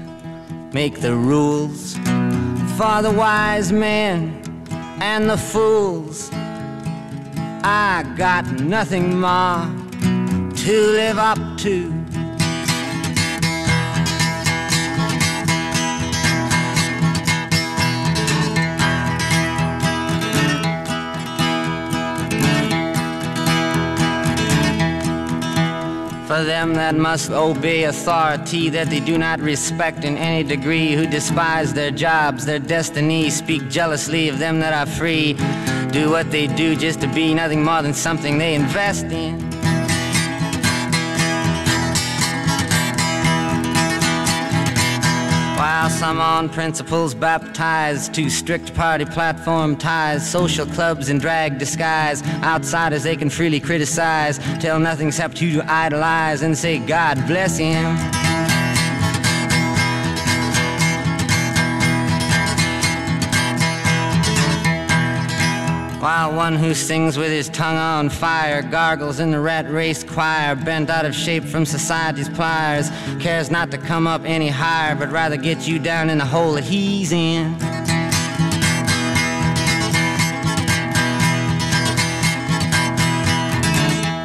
make 0.72 1.00
the 1.00 1.14
rules 1.14 1.94
for 2.76 3.00
the 3.00 3.14
wise 3.16 3.72
men 3.72 4.42
and 5.00 5.30
the 5.30 5.38
fools, 5.38 6.30
I 7.66 8.02
got 8.18 8.44
nothing 8.60 9.20
more 9.20 9.64
to 10.02 10.80
live 10.92 11.16
up 11.16 11.38
to. 11.60 11.90
For 26.26 26.42
them 26.42 26.74
that 26.74 26.94
must 26.96 27.30
obey 27.30 27.84
authority 27.84 28.68
that 28.68 28.90
they 28.90 29.00
do 29.00 29.16
not 29.16 29.40
respect 29.40 30.04
in 30.04 30.18
any 30.18 30.46
degree, 30.46 30.92
who 30.92 31.06
despise 31.06 31.72
their 31.72 31.90
jobs, 31.90 32.44
their 32.44 32.58
destiny, 32.58 33.30
speak 33.30 33.70
jealously 33.70 34.28
of 34.28 34.38
them 34.38 34.60
that 34.60 34.74
are 34.74 34.84
free, 34.84 35.34
do 35.95 36.11
what 36.11 36.28
they 36.32 36.49
do 36.49 36.74
just 36.74 37.01
to 37.01 37.07
be 37.07 37.32
nothing 37.32 37.62
more 37.62 37.80
than 37.80 37.95
something 37.95 38.36
they 38.36 38.57
invest 38.57 39.05
in. 39.05 39.40
While 45.57 45.88
some 45.90 46.20
on 46.20 46.49
principles 46.49 47.14
baptized 47.14 48.12
to 48.14 48.28
strict 48.28 48.74
party 48.74 49.05
platform 49.05 49.76
ties, 49.76 50.28
social 50.28 50.66
clubs 50.66 51.11
in 51.11 51.18
drag 51.18 51.59
disguise, 51.59 52.24
outsiders 52.42 53.05
they 53.05 53.14
can 53.14 53.30
freely 53.30 53.61
criticize, 53.61 54.38
tell 54.61 54.80
nothing 54.80 55.09
except 55.09 55.40
you 55.40 55.53
to 55.53 55.72
idolize 55.72 56.42
and 56.42 56.59
say, 56.59 56.80
God 56.80 57.24
bless 57.28 57.57
him. 57.57 58.13
While 66.05 66.34
one 66.34 66.57
who 66.57 66.74
sings 66.74 67.16
with 67.16 67.30
his 67.30 67.48
tongue 67.48 67.78
on 67.78 68.11
fire 68.11 68.61
gargles 68.61 69.20
in 69.20 69.30
the 69.30 69.40
rat 69.40 69.70
race 69.70 70.05
choir, 70.05 70.55
bent 70.55 70.90
out 70.90 71.07
of 71.07 71.14
shape 71.14 71.44
from 71.44 71.64
society's 71.64 72.28
pliers, 72.28 72.90
cares 73.20 73.50
not 73.50 73.70
to 73.70 73.78
come 73.78 74.07
up 74.07 74.20
any 74.26 74.48
higher, 74.48 74.94
but 74.94 75.11
rather 75.11 75.38
get 75.38 75.66
you 75.66 75.78
down 75.78 76.11
in 76.11 76.18
the 76.18 76.24
hole 76.26 76.52
that 76.52 76.64
he's 76.64 77.11
in. 77.11 77.55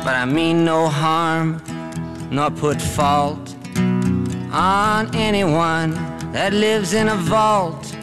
But 0.04 0.16
I 0.16 0.26
mean 0.26 0.66
no 0.66 0.90
harm, 0.90 1.62
nor 2.30 2.52
put 2.52 2.82
fault 2.82 3.56
on 4.52 5.16
anyone 5.16 5.92
that 6.34 6.52
lives 6.52 6.94
in 6.94 7.08
a 7.08 7.16
vault. 7.16 7.96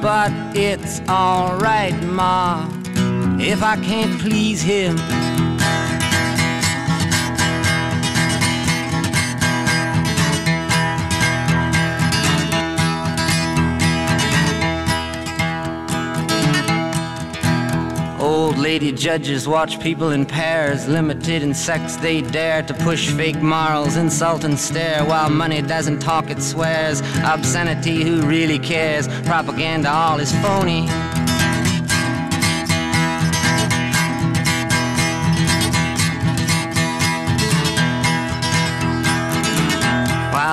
But 0.00 0.32
it's 0.56 1.00
alright, 1.10 1.94
Ma, 2.04 2.75
if 3.40 3.62
I 3.62 3.76
can't 3.76 4.20
please 4.20 4.62
him. 4.62 4.96
Old 18.18 18.58
lady 18.58 18.90
judges 18.92 19.46
watch 19.46 19.80
people 19.80 20.10
in 20.10 20.26
pairs, 20.26 20.88
limited 20.88 21.42
in 21.42 21.54
sex 21.54 21.96
they 21.96 22.22
dare 22.22 22.62
to 22.62 22.74
push 22.74 23.10
fake 23.10 23.40
morals, 23.42 23.96
insult 23.96 24.44
and 24.44 24.58
stare 24.58 25.04
while 25.04 25.30
money 25.30 25.62
doesn't 25.62 26.00
talk, 26.00 26.30
it 26.30 26.42
swears. 26.42 27.00
Obscenity, 27.24 28.02
who 28.02 28.22
really 28.22 28.58
cares? 28.58 29.08
Propaganda, 29.24 29.90
all 29.90 30.18
is 30.18 30.32
phony. 30.42 30.88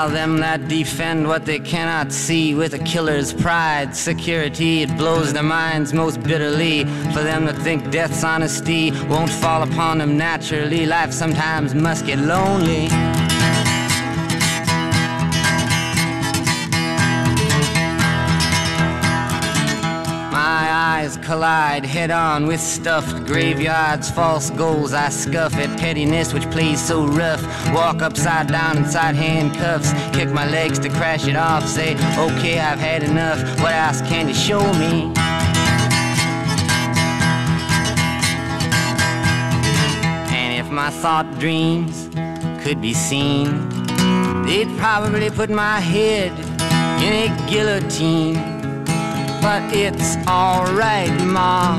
While 0.04 0.12
them 0.12 0.40
that 0.40 0.68
defend 0.68 1.30
what 1.30 1.46
they 1.46 1.60
cannot 1.60 2.12
see 2.12 2.54
with 2.54 2.74
a 2.74 2.80
killer's 2.80 3.34
pride, 3.34 3.96
security, 3.96 4.82
it 4.82 4.98
blows 4.98 5.32
their 5.32 5.44
minds 5.44 5.94
most 5.94 6.22
bitterly. 6.22 6.84
For 7.14 7.24
them 7.24 7.46
that 7.46 7.56
think 7.60 7.90
death's 7.90 8.22
honesty 8.22 8.92
won't 9.08 9.30
fall 9.30 9.64
upon 9.64 10.00
them 10.00 10.18
naturally, 10.18 10.86
life 10.86 11.14
sometimes 11.14 11.74
must 11.74 12.06
get 12.06 12.20
lonely. 12.20 12.90
Collide 21.24 21.86
head 21.86 22.12
on 22.12 22.46
with 22.46 22.60
stuffed 22.60 23.26
graveyards, 23.26 24.12
false 24.12 24.50
goals. 24.52 24.94
I 24.94 25.10
scuff 25.10 25.54
at 25.56 25.80
pettiness 25.80 26.34
which 26.34 26.50
plays 26.52 26.86
so 26.86 27.06
rough. 27.06 27.42
Walk 27.74 28.02
upside 28.02 28.48
down 28.48 28.78
inside 28.78 29.16
handcuffs, 29.16 29.92
kick 30.16 30.30
my 30.30 30.48
legs 30.50 30.80
to 30.80 30.90
crash 30.90 31.28
it 31.28 31.36
off. 31.36 31.66
Say, 31.66 31.94
okay, 32.18 32.60
I've 32.60 32.80
had 32.80 33.04
enough. 33.04 33.40
What 33.62 33.74
else 33.74 34.02
can 34.02 34.28
you 34.28 34.34
show 34.34 34.62
me? 34.74 35.14
And 40.36 40.66
if 40.66 40.72
my 40.72 40.90
thought 40.90 41.28
dreams 41.40 42.10
could 42.64 42.82
be 42.82 42.94
seen, 42.94 43.70
they'd 44.46 44.78
probably 44.78 45.30
put 45.30 45.50
my 45.50 45.80
head 45.80 46.32
in 47.02 47.32
a 47.32 47.50
guillotine 47.50 48.53
but 49.44 49.76
it's 49.76 50.16
alright, 50.26 51.12
Ma. 51.26 51.76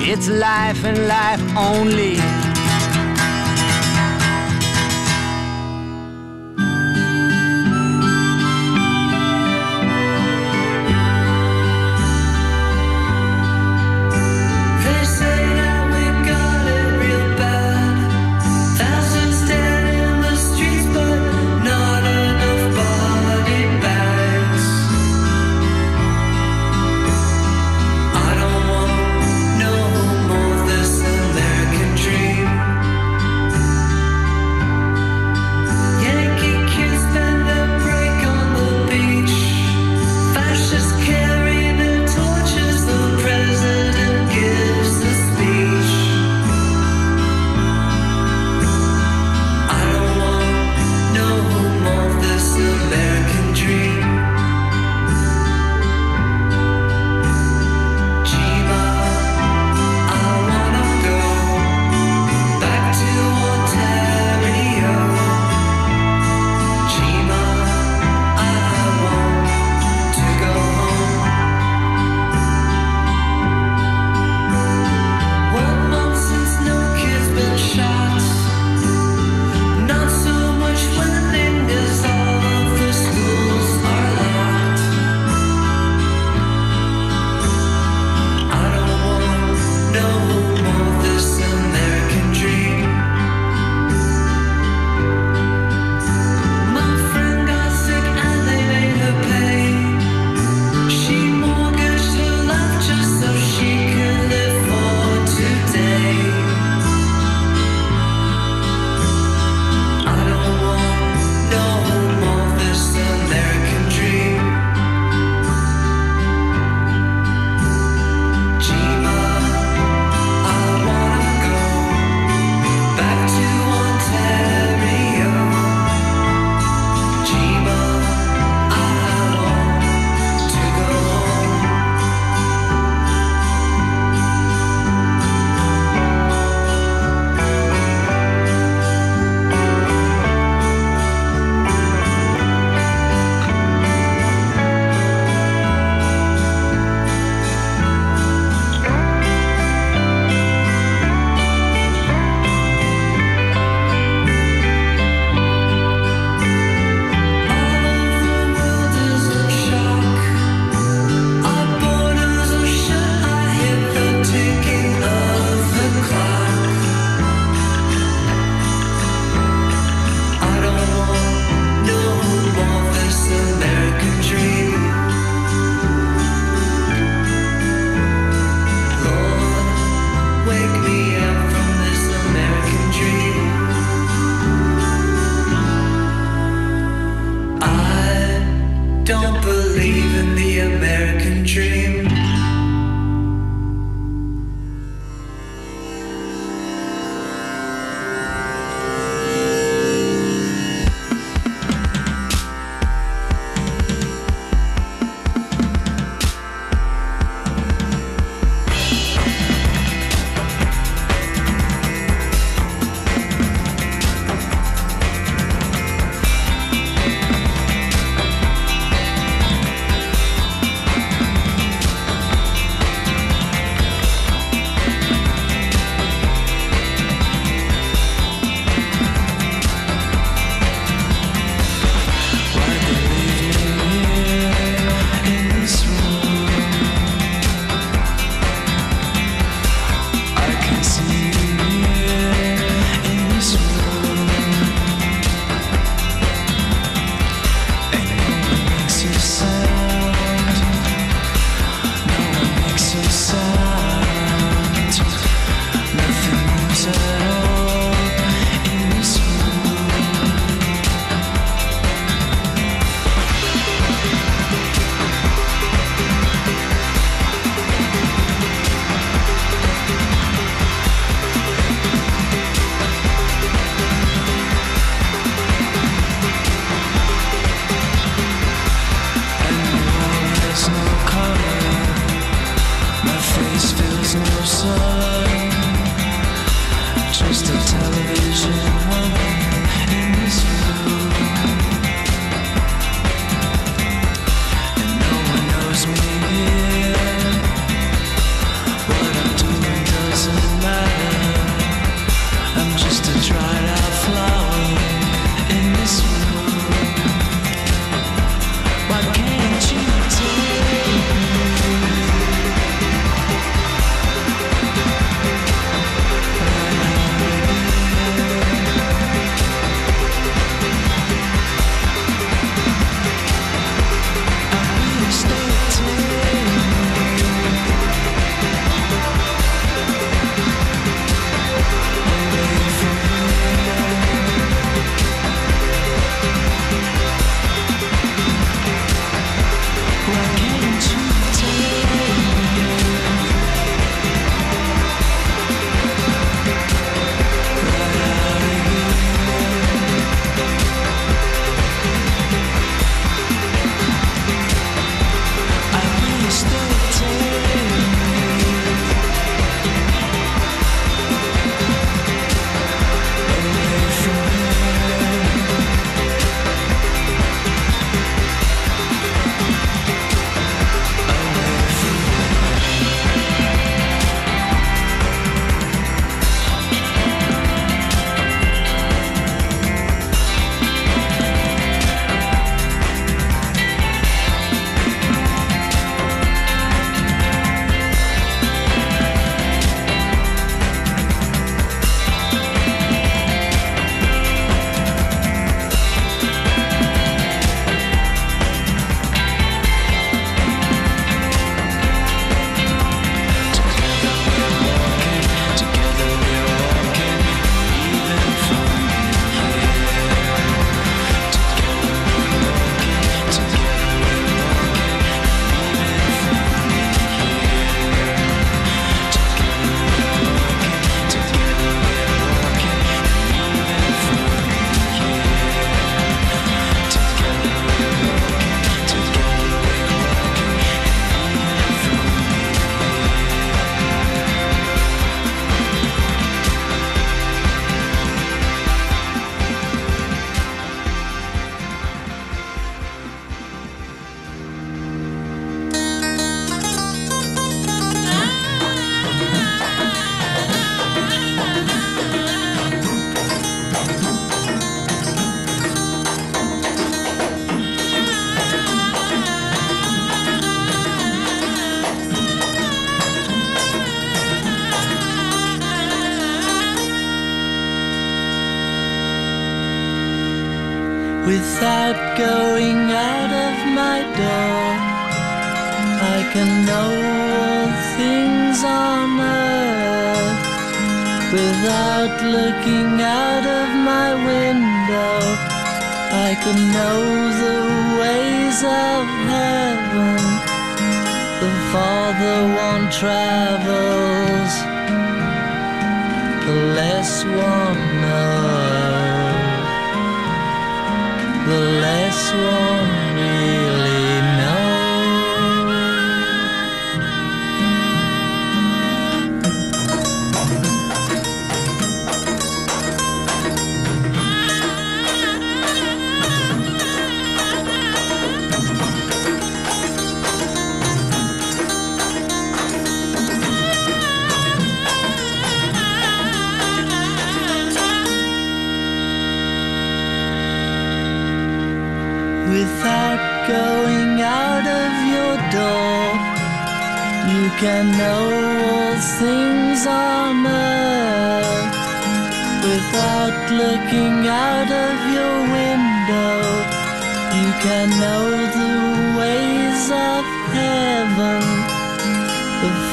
It's 0.00 0.28
life 0.28 0.84
and 0.84 1.06
life 1.06 1.40
only. 1.56 2.16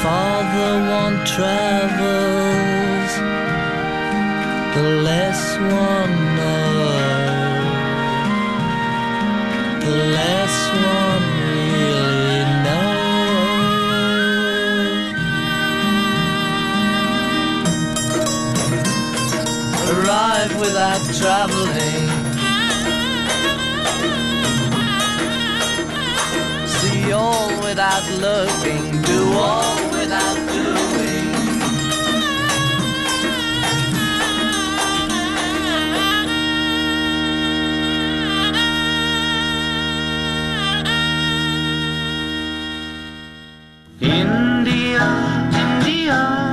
farther 0.02 0.74
one 0.88 1.16
travels, 1.26 3.12
the 4.74 4.82
less 5.08 5.42
one 5.58 6.14
knows, 6.36 7.64
the 9.84 9.94
less 10.16 10.56
one 10.96 11.24
really 11.44 12.44
knows. 12.64 13.00
Arrive 19.90 20.52
without 20.64 21.02
traveling. 21.20 22.06
See 26.66 27.12
all 27.12 27.50
without 27.60 28.06
looking, 28.26 29.02
do 29.02 29.20
all 29.34 29.79
India, 44.02 45.06
India. 45.52 46.49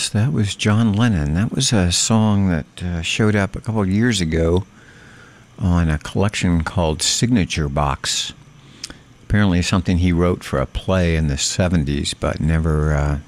Yes, 0.00 0.08
that 0.08 0.32
was 0.32 0.54
John 0.54 0.94
Lennon. 0.94 1.34
That 1.34 1.52
was 1.52 1.74
a 1.74 1.92
song 1.92 2.48
that 2.48 2.82
uh, 2.82 3.02
showed 3.02 3.36
up 3.36 3.54
a 3.54 3.60
couple 3.60 3.82
of 3.82 3.90
years 3.90 4.22
ago 4.22 4.64
on 5.58 5.90
a 5.90 5.98
collection 5.98 6.64
called 6.64 7.02
Signature 7.02 7.68
Box. 7.68 8.32
Apparently, 9.24 9.60
something 9.60 9.98
he 9.98 10.10
wrote 10.10 10.42
for 10.42 10.58
a 10.58 10.64
play 10.64 11.16
in 11.16 11.26
the 11.26 11.34
70s, 11.34 12.14
but 12.18 12.40
never, 12.40 12.94
uh, 12.94 13.18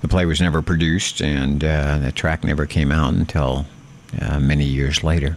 the 0.00 0.06
play 0.06 0.24
was 0.26 0.40
never 0.40 0.62
produced, 0.62 1.20
and 1.20 1.64
uh, 1.64 1.98
the 1.98 2.12
track 2.12 2.44
never 2.44 2.66
came 2.66 2.92
out 2.92 3.12
until 3.12 3.66
uh, 4.20 4.38
many 4.38 4.64
years 4.64 5.02
later. 5.02 5.36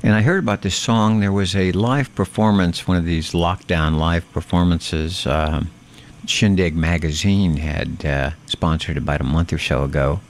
And 0.00 0.14
I 0.14 0.22
heard 0.22 0.38
about 0.38 0.62
this 0.62 0.76
song. 0.76 1.18
There 1.18 1.32
was 1.32 1.56
a 1.56 1.72
live 1.72 2.14
performance, 2.14 2.86
one 2.86 2.98
of 2.98 3.04
these 3.04 3.32
lockdown 3.32 3.98
live 3.98 4.30
performances. 4.32 5.26
Um, 5.26 5.72
Shindig 6.26 6.74
Magazine 6.74 7.56
had 7.56 8.04
uh, 8.04 8.30
sponsored 8.46 8.96
about 8.96 9.20
a 9.20 9.24
month 9.24 9.52
or 9.52 9.58
so 9.58 9.84
ago. 9.84 10.20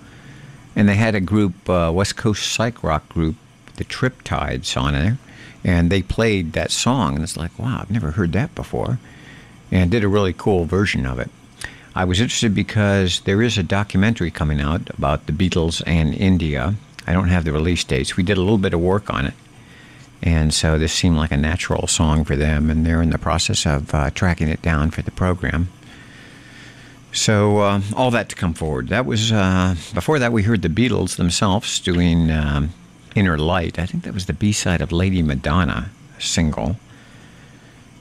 And 0.74 0.88
they 0.88 0.94
had 0.94 1.14
a 1.14 1.20
group, 1.20 1.68
uh, 1.68 1.92
West 1.94 2.16
Coast 2.16 2.50
psych 2.50 2.82
rock 2.82 3.08
group, 3.08 3.36
the 3.76 3.84
Triptides, 3.84 4.76
on 4.76 4.94
there. 4.94 5.18
And 5.64 5.90
they 5.90 6.02
played 6.02 6.54
that 6.54 6.70
song. 6.70 7.14
And 7.14 7.22
it's 7.22 7.36
like, 7.36 7.56
wow, 7.58 7.80
I've 7.80 7.90
never 7.90 8.12
heard 8.12 8.32
that 8.32 8.54
before. 8.54 8.98
And 9.70 9.90
did 9.90 10.04
a 10.04 10.08
really 10.08 10.32
cool 10.32 10.64
version 10.64 11.06
of 11.06 11.18
it. 11.18 11.30
I 11.94 12.04
was 12.04 12.20
interested 12.20 12.54
because 12.54 13.20
there 13.20 13.42
is 13.42 13.58
a 13.58 13.62
documentary 13.62 14.30
coming 14.30 14.60
out 14.60 14.88
about 14.90 15.26
the 15.26 15.32
Beatles 15.32 15.82
and 15.86 16.14
India. 16.14 16.74
I 17.06 17.12
don't 17.12 17.28
have 17.28 17.44
the 17.44 17.52
release 17.52 17.84
dates. 17.84 18.16
We 18.16 18.22
did 18.22 18.38
a 18.38 18.40
little 18.40 18.58
bit 18.58 18.72
of 18.72 18.80
work 18.80 19.12
on 19.12 19.26
it. 19.26 19.34
And 20.22 20.54
so 20.54 20.78
this 20.78 20.92
seemed 20.92 21.16
like 21.16 21.32
a 21.32 21.36
natural 21.36 21.86
song 21.88 22.24
for 22.24 22.36
them, 22.36 22.70
and 22.70 22.86
they're 22.86 23.02
in 23.02 23.10
the 23.10 23.18
process 23.18 23.66
of 23.66 23.92
uh, 23.92 24.10
tracking 24.10 24.48
it 24.48 24.62
down 24.62 24.90
for 24.90 25.02
the 25.02 25.10
program. 25.10 25.68
So 27.12 27.58
uh, 27.58 27.80
all 27.94 28.10
that 28.10 28.30
to 28.30 28.36
come 28.36 28.54
forward. 28.54 28.88
That 28.88 29.04
was 29.04 29.32
uh, 29.32 29.76
before 29.94 30.18
that 30.18 30.32
we 30.32 30.42
heard 30.42 30.62
the 30.62 30.68
Beatles 30.68 31.16
themselves 31.16 31.78
doing 31.78 32.30
um, 32.30 32.70
"Inner 33.14 33.38
Light." 33.38 33.78
I 33.78 33.86
think 33.86 34.04
that 34.04 34.14
was 34.14 34.26
the 34.26 34.32
B-side 34.32 34.80
of 34.80 34.92
"Lady 34.92 35.22
Madonna" 35.22 35.90
single. 36.18 36.76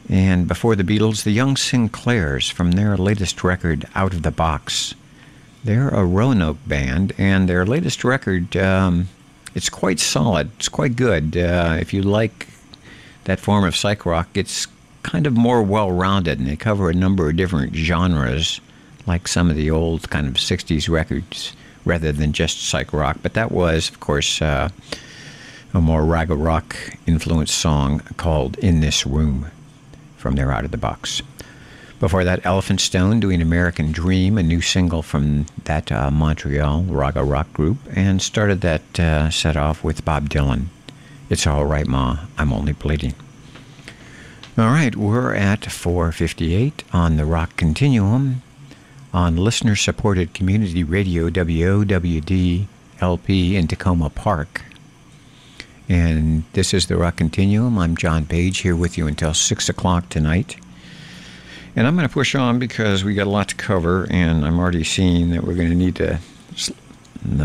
And 0.10 0.48
before 0.48 0.76
the 0.76 0.84
Beatles, 0.84 1.24
the 1.24 1.32
Young 1.32 1.56
Sinclairs 1.56 2.50
from 2.50 2.72
their 2.72 2.98
latest 2.98 3.44
record, 3.44 3.86
"Out 3.96 4.14
of 4.14 4.24
the 4.24 4.32
Box." 4.32 4.96
They're 5.64 5.90
a 5.90 6.06
Roanoke 6.06 6.58
band, 6.66 7.14
and 7.18 7.48
their 7.48 7.66
latest 7.66 8.04
record, 8.04 8.58
um, 8.58 9.10
it's 9.54 9.70
quite 9.70 10.00
solid. 10.00 10.50
It's 10.58 10.70
quite 10.70 10.96
good. 10.96 11.38
Uh, 11.38 11.78
if 11.80 11.94
you 11.94 12.02
like 12.02 12.48
that 13.26 13.40
form 13.40 13.64
of 13.64 13.76
psych 13.76 14.06
rock, 14.06 14.30
it's 14.34 14.66
kind 15.04 15.28
of 15.28 15.34
more 15.34 15.62
well-rounded, 15.62 16.40
and 16.40 16.48
they 16.48 16.56
cover 16.56 16.90
a 16.90 16.96
number 16.96 17.30
of 17.30 17.36
different 17.36 17.76
genres, 17.76 18.60
like 19.06 19.28
some 19.28 19.50
of 19.50 19.56
the 19.56 19.72
old 19.72 20.10
kind 20.10 20.28
of 20.28 20.36
'60s 20.36 20.90
records, 20.90 21.54
rather 21.86 22.12
than 22.12 22.34
just 22.34 22.68
psych 22.68 22.94
rock. 22.94 23.18
But 23.22 23.34
that 23.34 23.52
was, 23.52 23.90
of 23.90 24.00
course, 24.00 24.42
uh, 24.42 24.70
a 25.74 25.82
more 25.82 26.04
raga 26.04 26.36
rock 26.36 26.76
influenced 27.06 27.58
song 27.58 28.00
called 28.18 28.58
"In 28.60 28.82
This 28.82 29.06
Room" 29.06 29.48
from 30.18 30.36
their 30.36 30.52
Out 30.52 30.66
of 30.66 30.72
the 30.72 30.78
Box. 30.78 31.22
Before 32.02 32.24
that, 32.24 32.44
Elephant 32.44 32.82
Stone 32.82 33.20
doing 33.20 33.44
American 33.44 33.92
Dream, 33.92 34.36
a 34.40 34.42
new 34.42 34.60
single 34.60 35.04
from 35.04 35.46
that 35.66 35.92
uh, 35.92 36.10
Montreal 36.10 36.82
raga 36.86 37.24
rock 37.24 37.54
group, 37.54 37.78
and 37.94 38.20
started 38.20 38.62
that 38.62 39.00
uh, 39.00 39.30
set 39.30 39.56
off 39.56 39.84
with 39.84 40.04
Bob 40.04 40.28
Dylan. 40.28 40.66
It's 41.30 41.46
all 41.46 41.66
right, 41.66 41.86
Ma, 41.86 42.26
I'm 42.40 42.52
only 42.52 42.74
bleeding. 42.74 43.14
All 44.58 44.66
right, 44.66 44.96
we're 44.96 45.36
at 45.36 45.72
458 45.72 46.84
on 46.92 47.18
the 47.18 47.26
Rock 47.26 47.56
Continuum 47.56 48.42
on 49.14 49.36
listener 49.36 49.76
supported 49.76 50.34
community 50.34 50.84
radio 50.84 51.30
WOWD 51.30 52.68
LP 53.00 53.56
in 53.56 53.68
Takoma 53.68 54.14
Park. 54.14 54.64
And 55.90 56.44
this 56.54 56.74
is 56.74 56.88
the 56.88 56.96
Rock 56.96 57.18
Continuum. 57.18 57.78
I'm 57.78 57.98
John 57.98 58.26
Paige 58.26 58.60
here 58.60 58.76
with 58.76 58.98
you 58.98 59.08
until 59.08 59.34
6 59.34 59.70
o'clock 59.70 60.08
tonight. 60.10 60.56
And 61.76 61.88
I'm 61.88 61.96
going 61.96 62.08
to 62.08 62.14
push 62.14 62.36
on 62.36 62.60
because 62.60 63.04
we 63.04 63.14
got 63.14 63.28
a 63.28 63.30
lot 63.30 63.50
to 63.50 63.56
cover, 63.56 64.08
and 64.10 64.46
I'm 64.46 64.60
already 64.60 64.84
seeing 64.84 65.32
that 65.32 65.44
we're 65.44 65.56
going 65.56 65.70
to 65.70 65.76
need 65.76 65.96
to 65.98 66.20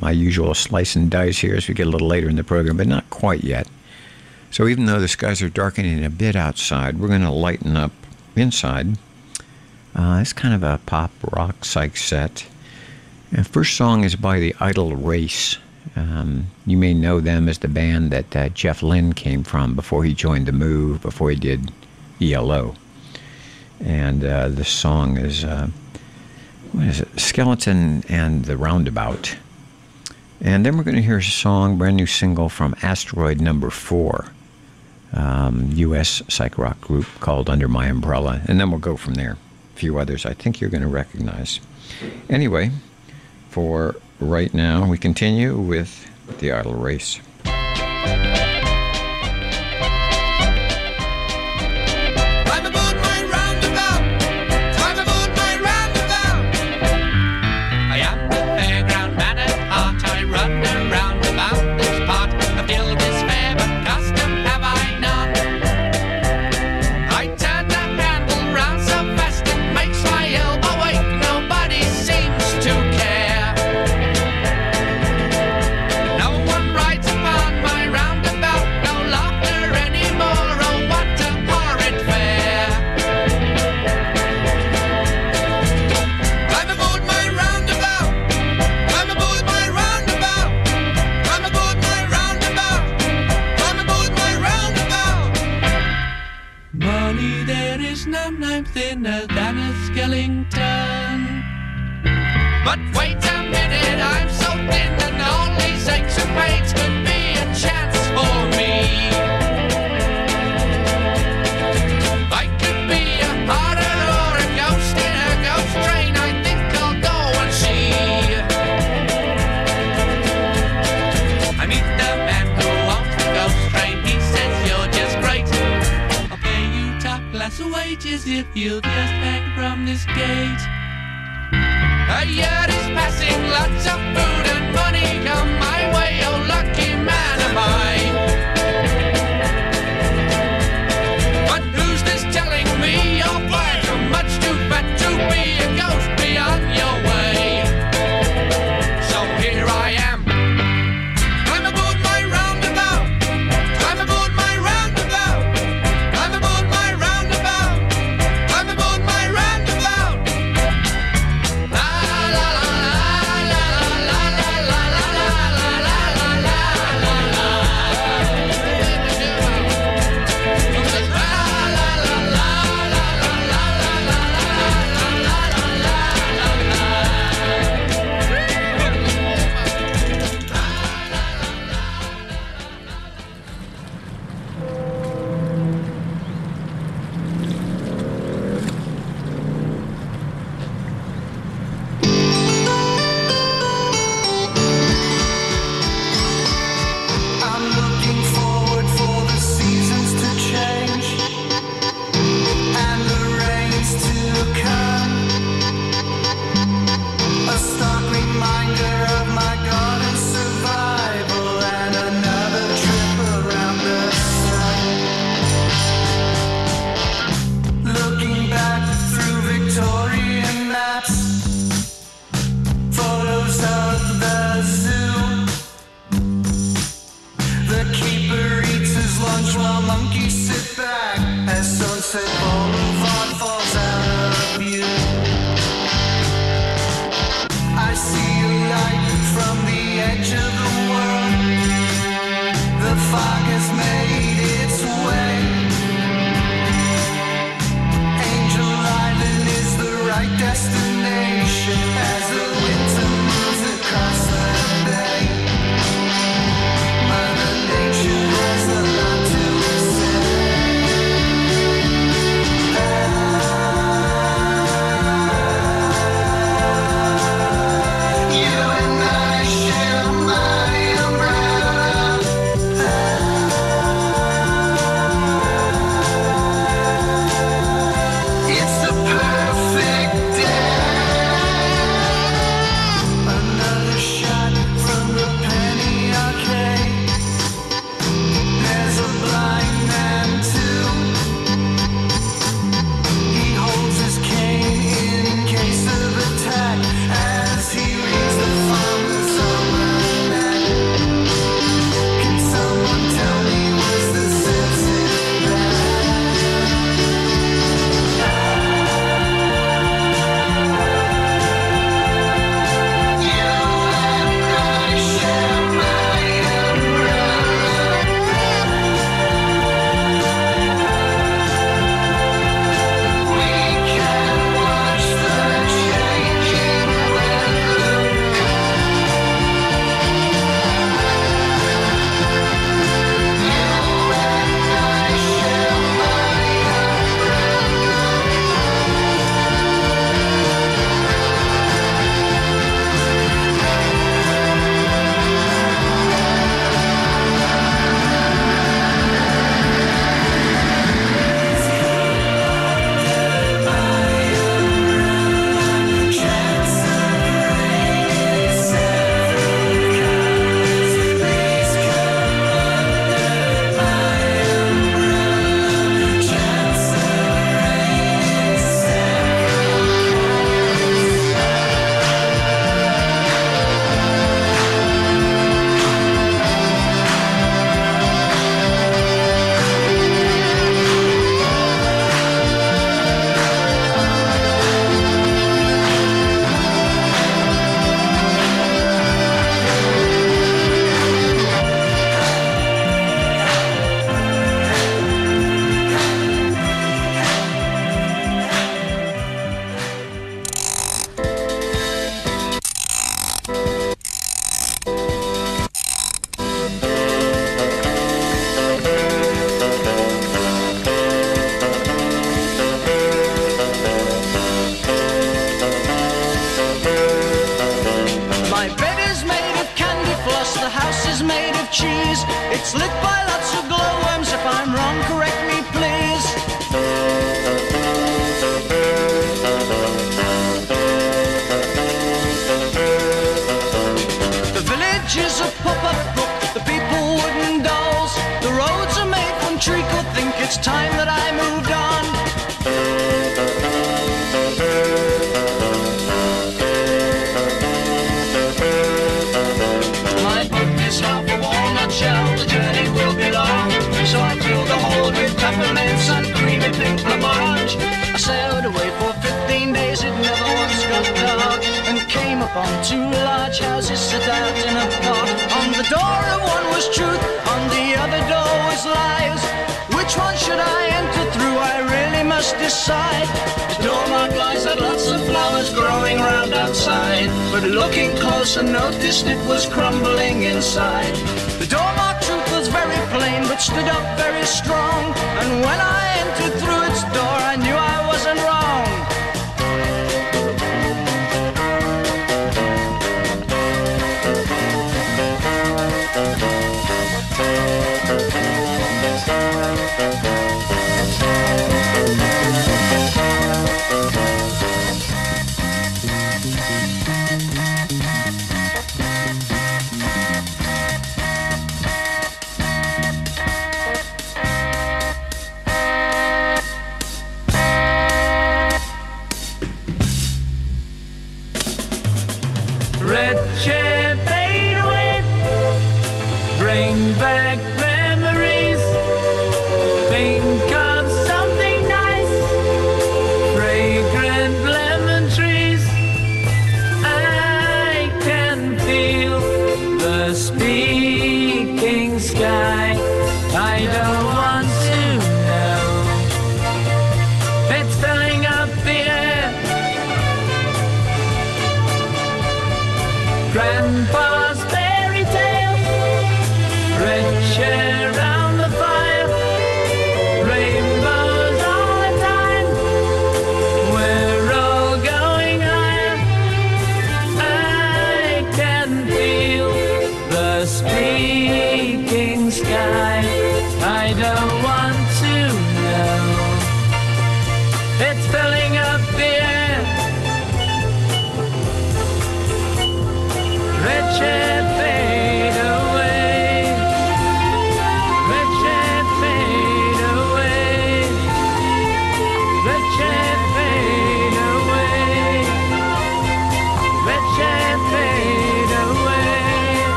my 0.00 0.10
usual 0.10 0.54
slice 0.54 0.96
and 0.96 1.10
dice 1.10 1.38
here 1.38 1.54
as 1.54 1.68
we 1.68 1.74
get 1.74 1.86
a 1.86 1.90
little 1.90 2.08
later 2.08 2.28
in 2.28 2.36
the 2.36 2.44
program, 2.44 2.76
but 2.76 2.86
not 2.86 3.08
quite 3.10 3.44
yet. 3.44 3.68
So 4.50 4.66
even 4.66 4.86
though 4.86 4.98
the 4.98 5.08
skies 5.08 5.42
are 5.42 5.48
darkening 5.48 6.04
a 6.04 6.10
bit 6.10 6.34
outside, 6.34 6.98
we're 6.98 7.08
going 7.08 7.20
to 7.20 7.30
lighten 7.30 7.76
up 7.76 7.92
inside. 8.34 8.98
Uh, 9.94 10.18
it's 10.20 10.32
kind 10.32 10.54
of 10.54 10.62
a 10.62 10.80
pop 10.86 11.10
rock 11.32 11.64
psych 11.64 11.96
set. 11.96 12.46
And 13.32 13.46
first 13.46 13.76
song 13.76 14.04
is 14.04 14.16
by 14.16 14.38
the 14.38 14.54
Idle 14.60 14.96
Race. 14.96 15.58
Um, 15.96 16.46
you 16.66 16.76
may 16.76 16.94
know 16.94 17.20
them 17.20 17.48
as 17.48 17.58
the 17.58 17.68
band 17.68 18.10
that 18.10 18.36
uh, 18.36 18.48
Jeff 18.50 18.82
Lynne 18.82 19.12
came 19.12 19.42
from 19.42 19.74
before 19.74 20.04
he 20.04 20.14
joined 20.14 20.46
the 20.46 20.52
Move, 20.52 21.02
before 21.02 21.30
he 21.30 21.36
did 21.36 21.72
ELO 22.20 22.74
and 23.80 24.24
uh, 24.24 24.62
song 24.62 25.16
is 25.16 25.44
uh, 25.44 25.68
what 26.72 26.86
is 26.86 27.00
it? 27.00 27.20
Skeleton 27.20 28.04
and 28.08 28.44
the 28.44 28.56
Roundabout. 28.56 29.36
And 30.40 30.64
then 30.64 30.76
we're 30.76 30.84
going 30.84 30.96
to 30.96 31.02
hear 31.02 31.18
a 31.18 31.22
song, 31.22 31.76
brand 31.76 31.96
new 31.96 32.06
single 32.06 32.48
from 32.48 32.74
Asteroid 32.82 33.40
Number 33.40 33.68
Four, 33.68 34.32
um, 35.12 35.70
U.S. 35.72 36.22
psych 36.28 36.56
rock 36.56 36.80
group 36.80 37.06
called 37.20 37.50
Under 37.50 37.68
My 37.68 37.88
Umbrella, 37.88 38.40
and 38.46 38.58
then 38.58 38.70
we'll 38.70 38.80
go 38.80 38.96
from 38.96 39.14
there. 39.14 39.36
Few 39.80 39.98
others 39.98 40.26
I 40.26 40.34
think 40.34 40.60
you're 40.60 40.68
going 40.68 40.82
to 40.82 40.88
recognize. 40.88 41.58
Anyway, 42.28 42.70
for 43.48 43.96
right 44.20 44.52
now, 44.52 44.86
we 44.86 44.98
continue 44.98 45.56
with 45.56 46.06
the 46.38 46.52
Idle 46.52 46.74
Race. 46.74 47.18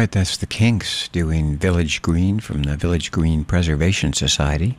Right, 0.00 0.10
that's 0.10 0.38
the 0.38 0.46
Kinks 0.46 1.08
doing 1.08 1.58
Village 1.58 2.00
Green 2.00 2.40
from 2.40 2.62
the 2.62 2.74
Village 2.74 3.10
Green 3.10 3.44
Preservation 3.44 4.14
Society. 4.14 4.78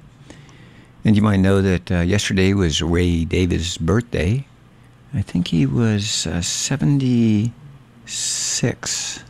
And 1.05 1.15
you 1.15 1.21
might 1.21 1.37
know 1.37 1.61
that 1.61 1.91
uh, 1.91 1.99
yesterday 1.99 2.55
was 2.55 2.81
Ray 2.81 3.23
Davies' 3.25 3.77
birthday. 3.77 4.47
I 5.13 5.21
think 5.21 5.49
he 5.49 5.67
was 5.67 6.25
uh, 6.25 6.41
76. 6.41 9.23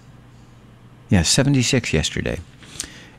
Yeah, 1.09 1.23
76 1.23 1.93
yesterday. 1.93 2.39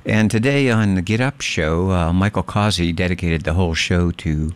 And 0.07 0.31
today 0.31 0.71
on 0.71 0.95
the 0.95 1.03
Get 1.03 1.21
Up 1.21 1.43
show, 1.43 1.91
uh, 1.91 2.11
Michael 2.15 2.43
Causey 2.43 2.91
dedicated 2.91 3.43
the 3.43 3.53
whole 3.53 3.75
show 3.75 4.11
to 4.13 4.55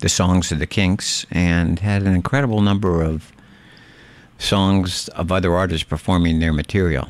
the 0.00 0.10
songs 0.10 0.52
of 0.52 0.58
the 0.58 0.66
Kinks 0.66 1.24
and 1.30 1.78
had 1.78 2.02
an 2.02 2.14
incredible 2.14 2.60
number 2.60 3.00
of 3.00 3.32
songs 4.36 5.08
of 5.08 5.32
other 5.32 5.54
artists 5.54 5.84
performing 5.84 6.40
their 6.40 6.52
material. 6.52 7.08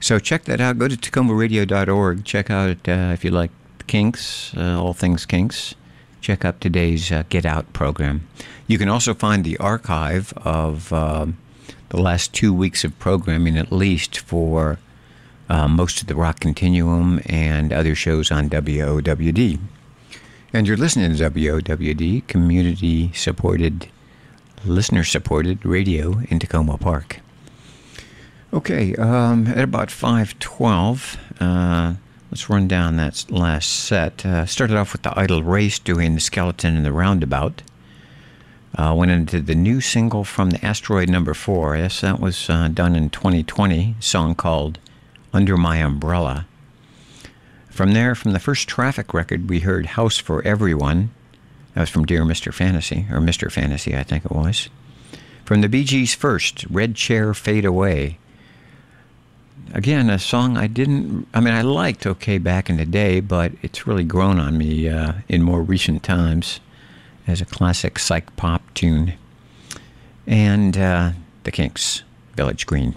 So 0.00 0.18
check 0.18 0.44
that 0.44 0.60
out. 0.60 0.78
Go 0.78 0.88
to 0.88 0.96
takomaradio.org. 0.96 2.24
Check 2.24 2.50
out, 2.50 2.88
uh, 2.88 3.10
if 3.12 3.24
you 3.24 3.30
like 3.30 3.50
Kinks, 3.86 4.54
uh, 4.56 4.80
all 4.80 4.92
things 4.92 5.26
Kinks, 5.26 5.74
check 6.20 6.44
out 6.44 6.60
today's 6.60 7.12
uh, 7.12 7.22
Get 7.28 7.46
Out 7.46 7.72
program. 7.72 8.26
You 8.66 8.78
can 8.78 8.88
also 8.88 9.14
find 9.14 9.44
the 9.44 9.56
archive 9.58 10.32
of 10.38 10.92
uh, 10.92 11.26
the 11.90 12.00
last 12.00 12.32
two 12.32 12.52
weeks 12.52 12.84
of 12.84 12.98
programming, 12.98 13.56
at 13.56 13.70
least 13.70 14.18
for 14.18 14.78
uh, 15.48 15.68
most 15.68 16.00
of 16.00 16.08
the 16.08 16.16
Rock 16.16 16.40
Continuum 16.40 17.20
and 17.26 17.72
other 17.72 17.94
shows 17.94 18.30
on 18.30 18.50
WOWD. 18.50 19.60
And 20.52 20.66
you're 20.66 20.76
listening 20.76 21.14
to 21.14 21.30
WOWD, 21.30 22.26
community 22.26 23.12
supported, 23.12 23.88
listener 24.64 25.04
supported 25.04 25.64
radio 25.64 26.20
in 26.28 26.38
Takoma 26.38 26.80
Park. 26.80 27.20
Okay, 28.52 28.94
um, 28.94 29.48
at 29.48 29.64
about 29.64 29.90
512, 29.90 31.16
uh, 31.40 31.94
let's 32.30 32.48
run 32.48 32.68
down 32.68 32.96
that 32.96 33.26
last 33.28 33.68
set. 33.68 34.24
Uh, 34.24 34.46
started 34.46 34.76
off 34.76 34.92
with 34.92 35.02
the 35.02 35.18
Idle 35.18 35.42
Race 35.42 35.78
doing 35.78 36.14
the 36.14 36.20
Skeleton 36.20 36.76
and 36.76 36.86
the 36.86 36.92
Roundabout. 36.92 37.62
Uh, 38.76 38.94
went 38.96 39.10
into 39.10 39.40
the 39.40 39.54
new 39.54 39.80
single 39.80 40.22
from 40.22 40.50
the 40.50 40.64
Asteroid 40.64 41.08
Number 41.08 41.34
4. 41.34 41.76
Yes, 41.76 42.00
that 42.02 42.20
was 42.20 42.48
uh, 42.48 42.68
done 42.68 42.94
in 42.94 43.10
2020, 43.10 43.96
song 44.00 44.34
called 44.34 44.78
Under 45.32 45.56
My 45.56 45.78
Umbrella. 45.78 46.46
From 47.68 47.92
there, 47.92 48.14
from 48.14 48.32
the 48.32 48.38
first 48.38 48.68
Traffic 48.68 49.12
record, 49.12 49.50
we 49.50 49.60
heard 49.60 49.86
House 49.86 50.18
for 50.18 50.42
Everyone. 50.42 51.10
That 51.74 51.80
was 51.80 51.90
from 51.90 52.04
Dear 52.06 52.22
Mr. 52.22 52.54
Fantasy, 52.54 53.06
or 53.10 53.18
Mr. 53.18 53.50
Fantasy, 53.50 53.96
I 53.96 54.02
think 54.02 54.24
it 54.24 54.32
was. 54.32 54.68
From 55.44 55.62
the 55.62 55.68
Bee 55.68 55.84
Gees' 55.84 56.14
first, 56.14 56.64
Red 56.70 56.94
Chair 56.94 57.34
Fade 57.34 57.64
Away. 57.64 58.18
Again, 59.74 60.08
a 60.10 60.18
song 60.18 60.56
I 60.56 60.68
didn't, 60.68 61.26
I 61.34 61.40
mean, 61.40 61.52
I 61.52 61.62
liked 61.62 62.06
okay 62.06 62.38
back 62.38 62.70
in 62.70 62.76
the 62.76 62.86
day, 62.86 63.20
but 63.20 63.52
it's 63.62 63.86
really 63.86 64.04
grown 64.04 64.38
on 64.38 64.56
me 64.56 64.88
uh, 64.88 65.14
in 65.28 65.42
more 65.42 65.62
recent 65.62 66.02
times 66.02 66.60
as 67.26 67.40
a 67.40 67.44
classic 67.44 67.98
psych 67.98 68.34
pop 68.36 68.62
tune. 68.74 69.14
And 70.26 70.76
uh, 70.76 71.12
The 71.44 71.50
Kinks, 71.50 72.02
Village 72.36 72.66
Green. 72.66 72.94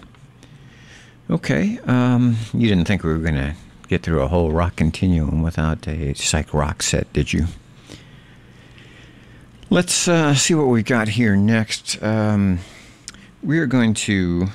Okay, 1.28 1.78
um, 1.86 2.36
you 2.52 2.68
didn't 2.68 2.86
think 2.86 3.04
we 3.04 3.10
were 3.10 3.18
going 3.18 3.34
to 3.34 3.54
get 3.88 4.02
through 4.02 4.22
a 4.22 4.28
whole 4.28 4.50
rock 4.50 4.76
continuum 4.76 5.42
without 5.42 5.86
a 5.86 6.14
psych 6.14 6.54
rock 6.54 6.82
set, 6.82 7.12
did 7.12 7.32
you? 7.32 7.46
Let's 9.68 10.08
uh, 10.08 10.34
see 10.34 10.54
what 10.54 10.66
we 10.66 10.82
got 10.82 11.08
here 11.08 11.36
next. 11.36 12.02
Um, 12.02 12.58
we 13.42 13.58
are 13.58 13.66
going 13.66 13.94
to 13.94 14.48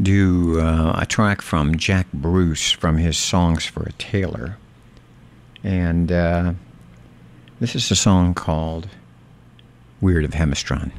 do 0.00 0.60
uh, 0.60 0.98
a 1.00 1.06
track 1.06 1.40
from 1.40 1.76
Jack 1.76 2.06
Bruce 2.12 2.70
from 2.70 2.98
his 2.98 3.16
Songs 3.16 3.64
for 3.64 3.82
a 3.84 3.92
Tailor. 3.92 4.58
And 5.64 6.12
uh, 6.12 6.52
this 7.60 7.74
is 7.74 7.90
a 7.90 7.96
song 7.96 8.34
called 8.34 8.88
Weird 10.00 10.24
of 10.24 10.34
Hermiston. 10.34 10.92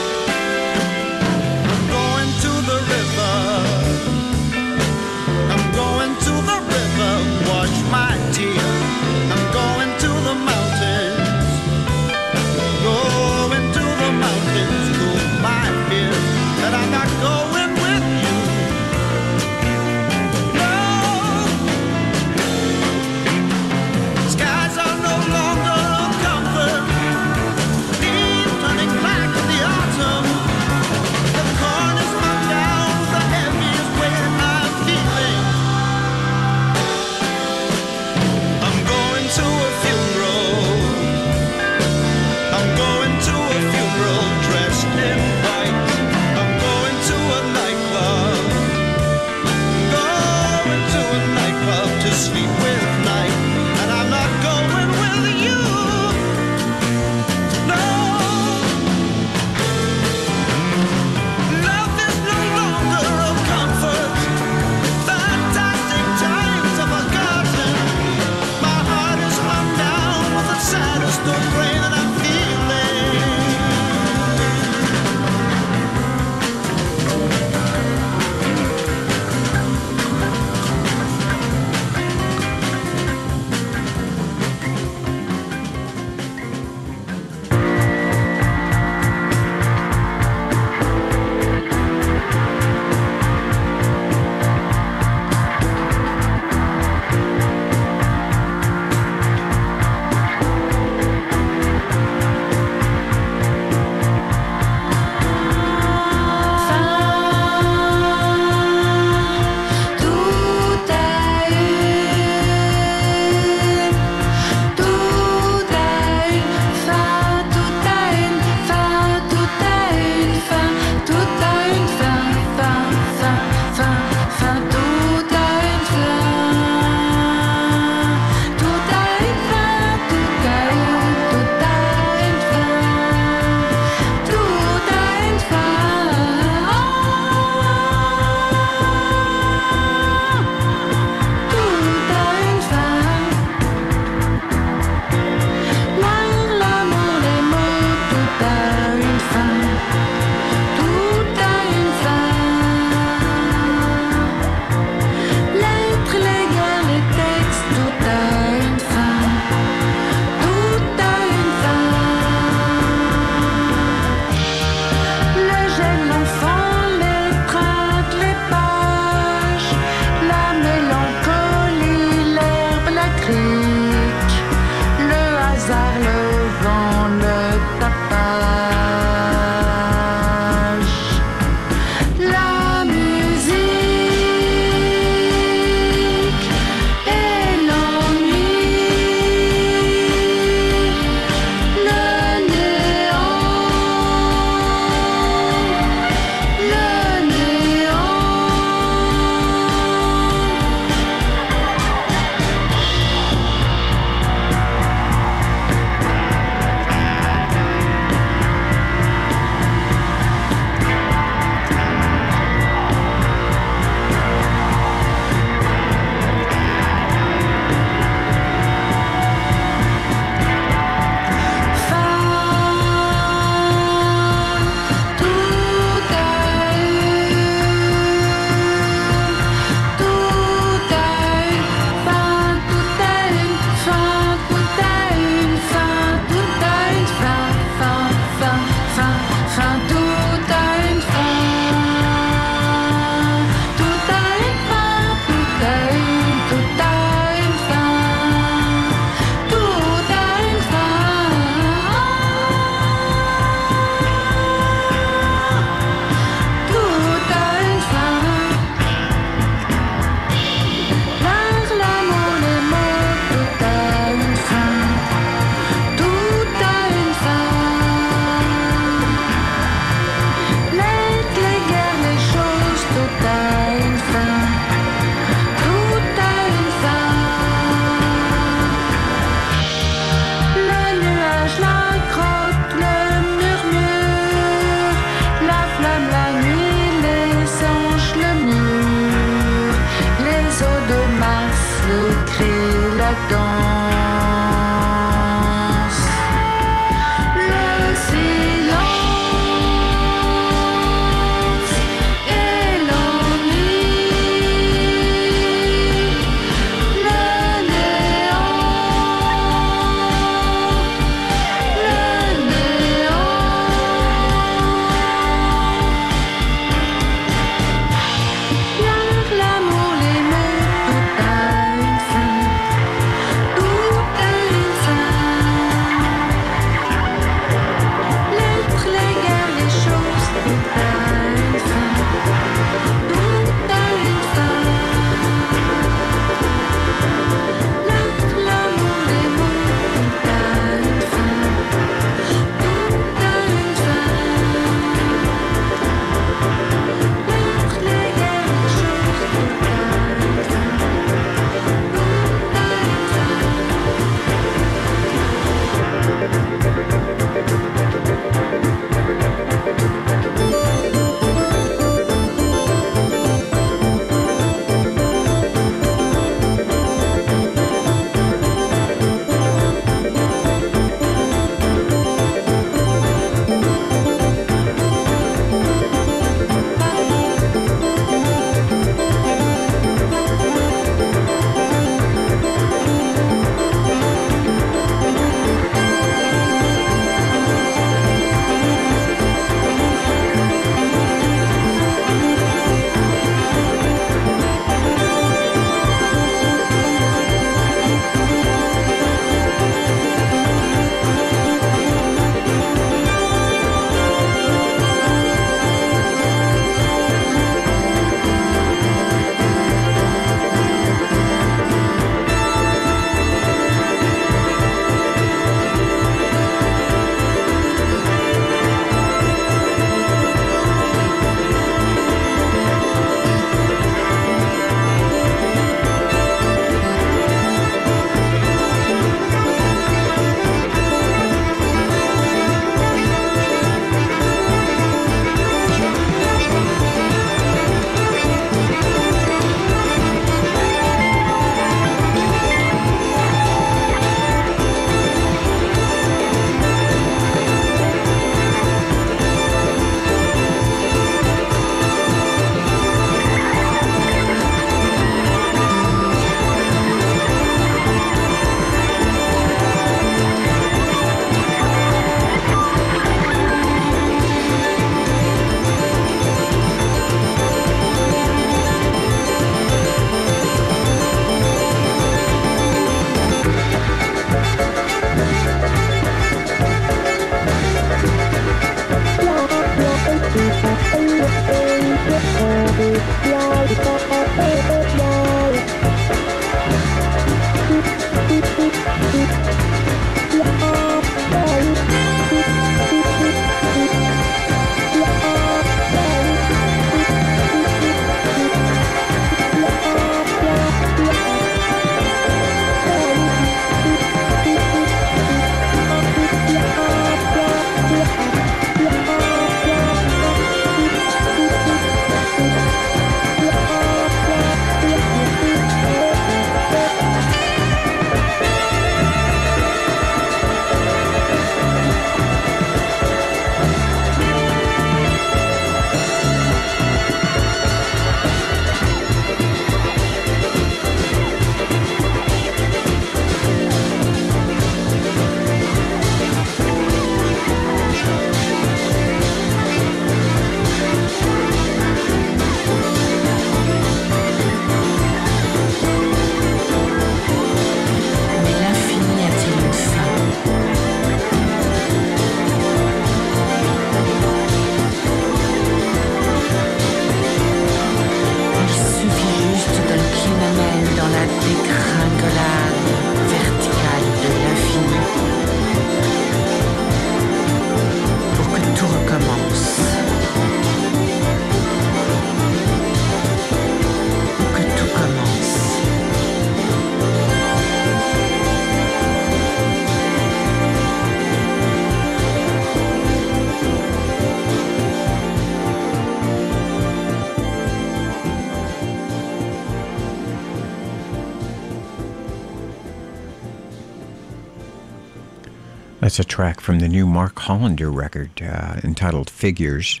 That's 596.16 596.26
a 596.26 596.34
track 596.34 596.60
from 596.62 596.78
the 596.78 596.88
new 596.88 597.06
Marc 597.06 597.38
Hollander 597.40 597.90
record 597.90 598.30
uh, 598.40 598.80
entitled 598.82 599.28
Figures, 599.28 600.00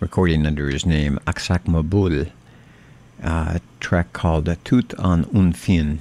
recording 0.00 0.46
under 0.46 0.70
his 0.70 0.86
name 0.86 1.18
Aksak 1.26 1.64
Maboul, 1.64 2.30
uh, 3.22 3.58
a 3.58 3.60
track 3.78 4.14
called 4.14 4.48
Tout 4.64 4.94
en 4.98 5.26
un 5.34 5.52
fin. 5.52 5.98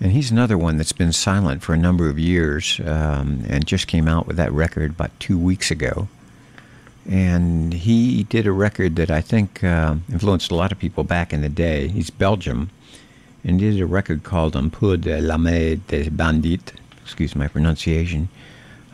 And 0.00 0.12
he's 0.12 0.30
another 0.30 0.56
one 0.56 0.78
that's 0.78 0.94
been 0.94 1.12
silent 1.12 1.62
for 1.62 1.74
a 1.74 1.76
number 1.76 2.08
of 2.08 2.18
years 2.18 2.80
um, 2.86 3.44
and 3.46 3.66
just 3.66 3.88
came 3.88 4.08
out 4.08 4.26
with 4.26 4.38
that 4.38 4.50
record 4.52 4.92
about 4.92 5.20
two 5.20 5.38
weeks 5.38 5.70
ago. 5.70 6.08
And 7.06 7.74
he 7.74 8.22
did 8.22 8.46
a 8.46 8.52
record 8.52 8.96
that 8.96 9.10
I 9.10 9.20
think 9.20 9.62
uh, 9.62 9.96
influenced 10.10 10.50
a 10.50 10.54
lot 10.54 10.72
of 10.72 10.78
people 10.78 11.04
back 11.04 11.34
in 11.34 11.42
the 11.42 11.50
day. 11.50 11.88
He's 11.88 12.08
Belgium, 12.08 12.70
and 13.44 13.58
did 13.58 13.78
a 13.78 13.84
record 13.84 14.22
called 14.22 14.56
Un 14.56 14.70
peu 14.70 14.96
de 14.96 15.20
l'âme 15.20 15.78
des 15.88 16.08
bandits, 16.08 16.72
excuse 17.04 17.36
my 17.36 17.48
pronunciation, 17.48 18.30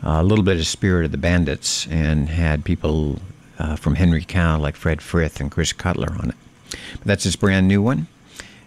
a 0.03 0.23
little 0.23 0.45
bit 0.45 0.59
of 0.59 0.67
Spirit 0.67 1.05
of 1.05 1.11
the 1.11 1.17
Bandits, 1.17 1.87
and 1.87 2.29
had 2.29 2.63
people 2.63 3.19
uh, 3.57 3.75
from 3.75 3.95
Henry 3.95 4.23
Cow 4.23 4.57
like 4.57 4.75
Fred 4.75 5.01
Frith 5.01 5.39
and 5.39 5.51
Chris 5.51 5.73
Cutler 5.73 6.13
on 6.13 6.29
it. 6.29 6.35
But 6.99 7.05
that's 7.05 7.23
his 7.23 7.35
brand 7.35 7.67
new 7.67 7.81
one. 7.81 8.07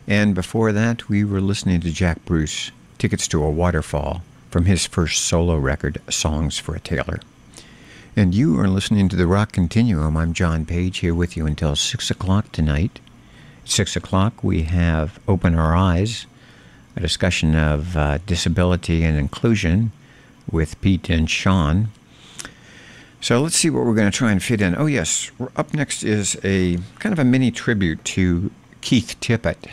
And 0.06 0.34
before 0.34 0.72
that, 0.72 1.08
we 1.08 1.24
were 1.24 1.40
listening 1.40 1.80
to 1.80 1.90
Jack 1.90 2.24
Bruce, 2.24 2.70
Tickets 2.98 3.28
to 3.28 3.42
a 3.42 3.50
Waterfall, 3.50 4.22
from 4.50 4.66
his 4.66 4.86
first 4.86 5.22
solo 5.24 5.56
record, 5.56 6.00
Songs 6.10 6.58
for 6.58 6.74
a 6.74 6.80
Tailor. 6.80 7.20
And 8.14 8.34
you 8.34 8.58
are 8.60 8.68
listening 8.68 9.08
to 9.08 9.16
the 9.16 9.26
Rock 9.26 9.52
Continuum. 9.52 10.16
I'm 10.16 10.34
John 10.34 10.66
Paige 10.66 10.98
here 10.98 11.14
with 11.14 11.36
you 11.36 11.46
until 11.46 11.74
6 11.74 12.10
o'clock 12.10 12.52
tonight. 12.52 13.00
6 13.64 13.96
o'clock, 13.96 14.44
we 14.44 14.64
have 14.64 15.18
Open 15.26 15.54
Our 15.54 15.74
Eyes, 15.74 16.26
a 16.94 17.00
discussion 17.00 17.54
of 17.54 17.96
uh, 17.96 18.18
disability 18.26 19.04
and 19.04 19.16
inclusion 19.16 19.92
with 20.50 20.80
Pete 20.80 21.10
and 21.10 21.28
Sean. 21.28 21.88
So 23.20 23.40
let's 23.40 23.56
see 23.56 23.70
what 23.70 23.84
we're 23.84 23.94
going 23.94 24.10
to 24.10 24.16
try 24.16 24.32
and 24.32 24.42
fit 24.42 24.60
in. 24.60 24.74
Oh, 24.76 24.86
yes, 24.86 25.30
up 25.54 25.72
next 25.72 26.02
is 26.02 26.36
a 26.42 26.78
kind 26.98 27.12
of 27.12 27.18
a 27.18 27.24
mini 27.24 27.52
tribute 27.52 28.04
to 28.06 28.50
Keith 28.80 29.16
Tippett. 29.20 29.68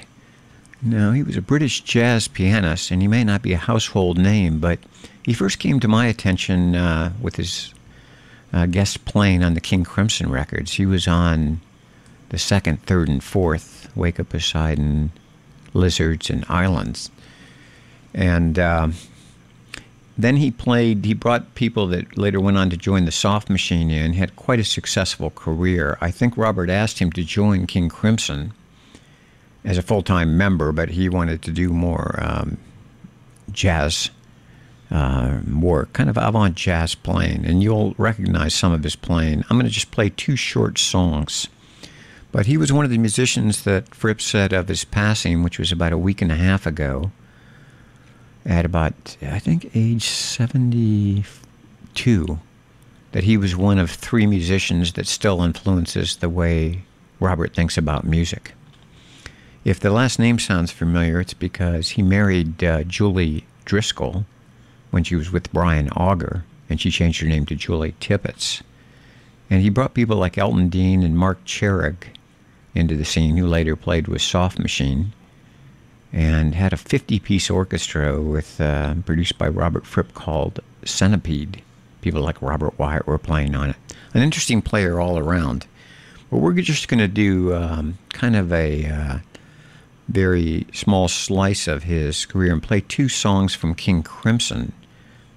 Now, 0.81 1.11
he 1.11 1.23
was 1.23 1.35
a 1.35 1.41
British 1.41 1.81
jazz 1.81 2.27
pianist, 2.27 2.91
and 2.91 3.01
he 3.01 3.07
may 3.07 3.23
not 3.23 3.41
be 3.41 3.53
a 3.53 3.57
household 3.57 4.17
name, 4.17 4.59
but 4.59 4.79
he 5.23 5.33
first 5.33 5.59
came 5.59 5.79
to 5.79 5.87
my 5.87 6.05
attention 6.05 6.75
uh, 6.75 7.11
with 7.21 7.35
his 7.35 7.73
uh, 8.53 8.65
guest 8.65 9.03
playing 9.05 9.43
on 9.43 9.55
the 9.55 9.61
King 9.61 9.83
Crimson 9.83 10.29
records. 10.29 10.73
He 10.73 10.85
was 10.85 11.07
on 11.07 11.59
the 12.29 12.37
second, 12.37 12.83
third, 12.83 13.09
and 13.09 13.23
fourth 13.23 13.91
Wake 13.95 14.19
of 14.19 14.29
Poseidon, 14.29 15.11
Lizards, 15.73 16.29
and 16.29 16.45
Islands. 16.47 17.11
And 18.13 18.57
uh, 18.57 18.89
then 20.19 20.35
he 20.35 20.51
played, 20.51 21.05
he 21.05 21.13
brought 21.13 21.55
people 21.55 21.87
that 21.87 22.17
later 22.17 22.41
went 22.41 22.57
on 22.57 22.69
to 22.69 22.75
join 22.75 23.05
the 23.05 23.11
Soft 23.11 23.49
Machine 23.49 23.89
in, 23.89 24.11
had 24.11 24.35
quite 24.35 24.59
a 24.59 24.65
successful 24.65 25.29
career. 25.29 25.97
I 26.01 26.11
think 26.11 26.35
Robert 26.35 26.69
asked 26.69 26.99
him 26.99 27.09
to 27.13 27.23
join 27.23 27.65
King 27.67 27.87
Crimson 27.87 28.51
as 29.63 29.77
a 29.77 29.81
full 29.81 30.03
time 30.03 30.37
member, 30.37 30.73
but 30.73 30.89
he 30.89 31.07
wanted 31.07 31.41
to 31.43 31.51
do 31.51 31.69
more 31.69 32.19
um, 32.21 32.57
jazz 33.53 34.09
uh, 34.91 35.39
work, 35.49 35.93
kind 35.93 36.09
of 36.09 36.17
avant 36.17 36.55
jazz 36.55 36.95
playing, 36.95 37.45
and 37.45 37.63
you'll 37.63 37.95
recognize 37.97 38.53
some 38.53 38.73
of 38.73 38.83
his 38.83 38.97
playing. 38.97 39.45
I'm 39.49 39.55
going 39.55 39.67
to 39.67 39.71
just 39.71 39.91
play 39.91 40.09
two 40.09 40.35
short 40.35 40.77
songs. 40.77 41.47
But 42.33 42.45
he 42.45 42.57
was 42.57 42.73
one 42.73 42.83
of 42.83 42.91
the 42.91 42.97
musicians 42.97 43.63
that 43.63 43.95
Fripp 43.95 44.19
said 44.19 44.51
of 44.51 44.67
his 44.67 44.83
passing, 44.83 45.43
which 45.43 45.57
was 45.57 45.71
about 45.71 45.93
a 45.93 45.97
week 45.97 46.21
and 46.21 46.31
a 46.31 46.35
half 46.35 46.65
ago, 46.65 47.11
at 48.45 48.65
about, 48.65 49.17
I 49.21 49.39
think, 49.39 49.71
age 49.75 50.05
72, 50.05 52.39
that 53.11 53.23
he 53.23 53.37
was 53.37 53.55
one 53.55 53.79
of 53.79 53.91
three 53.91 54.27
musicians 54.27 54.93
that 54.93 55.07
still 55.07 55.41
influences 55.41 56.17
the 56.17 56.29
way 56.29 56.83
Robert 57.19 57.53
thinks 57.53 57.77
about 57.77 58.05
music. 58.05 58.53
If 59.65 59.79
the 59.79 59.91
last 59.91 60.19
name 60.19 60.39
sounds 60.39 60.71
familiar, 60.71 61.19
it's 61.19 61.33
because 61.33 61.89
he 61.89 62.01
married 62.01 62.63
uh, 62.63 62.83
Julie 62.83 63.45
Driscoll 63.65 64.25
when 64.91 65.03
she 65.03 65.15
was 65.15 65.31
with 65.31 65.51
Brian 65.51 65.89
Auger, 65.89 66.45
and 66.69 66.79
she 66.79 66.89
changed 66.89 67.21
her 67.21 67.27
name 67.27 67.45
to 67.47 67.55
Julie 67.55 67.95
Tippett. 67.99 68.61
And 69.49 69.61
he 69.61 69.69
brought 69.69 69.93
people 69.93 70.17
like 70.17 70.37
Elton 70.37 70.69
Dean 70.69 71.03
and 71.03 71.17
Marc 71.17 71.43
Charig 71.45 72.07
into 72.73 72.95
the 72.95 73.05
scene, 73.05 73.35
who 73.35 73.47
later 73.47 73.75
played 73.75 74.07
with 74.07 74.21
Soft 74.21 74.59
Machine, 74.59 75.11
and 76.11 76.55
had 76.55 76.73
a 76.73 76.77
50-piece 76.77 77.49
orchestra 77.49 78.19
with 78.21 78.59
uh, 78.59 78.95
produced 79.05 79.37
by 79.37 79.47
Robert 79.47 79.85
Fripp 79.85 80.13
called 80.13 80.59
Centipede. 80.83 81.61
People 82.01 82.21
like 82.21 82.41
Robert 82.41 82.77
Wyatt 82.79 83.05
were 83.05 83.17
playing 83.17 83.55
on 83.55 83.71
it. 83.71 83.75
An 84.13 84.21
interesting 84.21 84.61
player 84.61 84.99
all 84.99 85.17
around. 85.17 85.67
But 86.29 86.37
we're 86.37 86.53
just 86.53 86.87
going 86.87 86.99
to 86.99 87.07
do 87.07 87.53
um, 87.53 87.97
kind 88.09 88.35
of 88.35 88.51
a 88.53 88.85
uh, 88.85 89.17
very 90.07 90.65
small 90.73 91.07
slice 91.07 91.67
of 91.67 91.83
his 91.83 92.25
career 92.25 92.53
and 92.53 92.63
play 92.63 92.81
two 92.81 93.09
songs 93.09 93.53
from 93.53 93.75
King 93.75 94.03
Crimson 94.03 94.73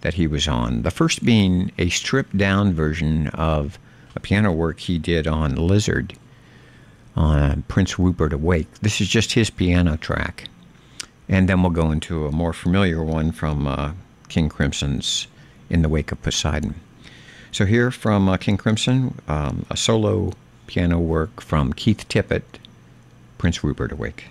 that 0.01 0.15
he 0.15 0.27
was 0.27 0.49
on. 0.49 0.83
The 0.83 0.91
first 0.91 1.25
being 1.25 1.73
a 1.79 1.89
stripped 1.89 2.37
down 2.37 2.73
version 2.73 3.29
of 3.29 3.79
a 4.15 4.21
piano 4.21 4.53
work 4.53 4.81
he 4.81 4.99
did 4.99 5.27
on 5.27 5.55
Lizard 5.57 6.15
on 7.15 7.63
Prince 7.69 7.99
Rupert 7.99 8.33
Awake. 8.33 8.69
This 8.81 9.01
is 9.01 9.09
just 9.09 9.33
his 9.33 9.51
piano 9.51 9.97
track. 9.97 10.49
And 11.29 11.49
then 11.49 11.63
we'll 11.63 11.71
go 11.71 11.91
into 11.91 12.27
a 12.27 12.33
more 12.33 12.53
familiar 12.53 13.03
one 13.03 13.33
from 13.33 13.67
uh, 13.67 13.93
King 14.29 14.49
Crimson's 14.49 15.27
In 15.71 15.83
the 15.83 15.89
Wake 15.89 16.13
of 16.13 16.21
Poseidon. 16.23 16.75
So, 17.53 17.67
here 17.67 17.91
from 17.91 18.29
uh, 18.29 18.39
King 18.39 18.57
Crimson, 18.57 19.19
um, 19.29 19.67
a 19.71 19.77
solo 19.77 20.33
piano 20.67 20.99
work 20.99 21.41
from 21.43 21.73
Keith 21.75 22.07
Tippett, 22.09 22.43
Prince 23.37 23.63
Rupert 23.63 23.93
Awake. 23.93 24.29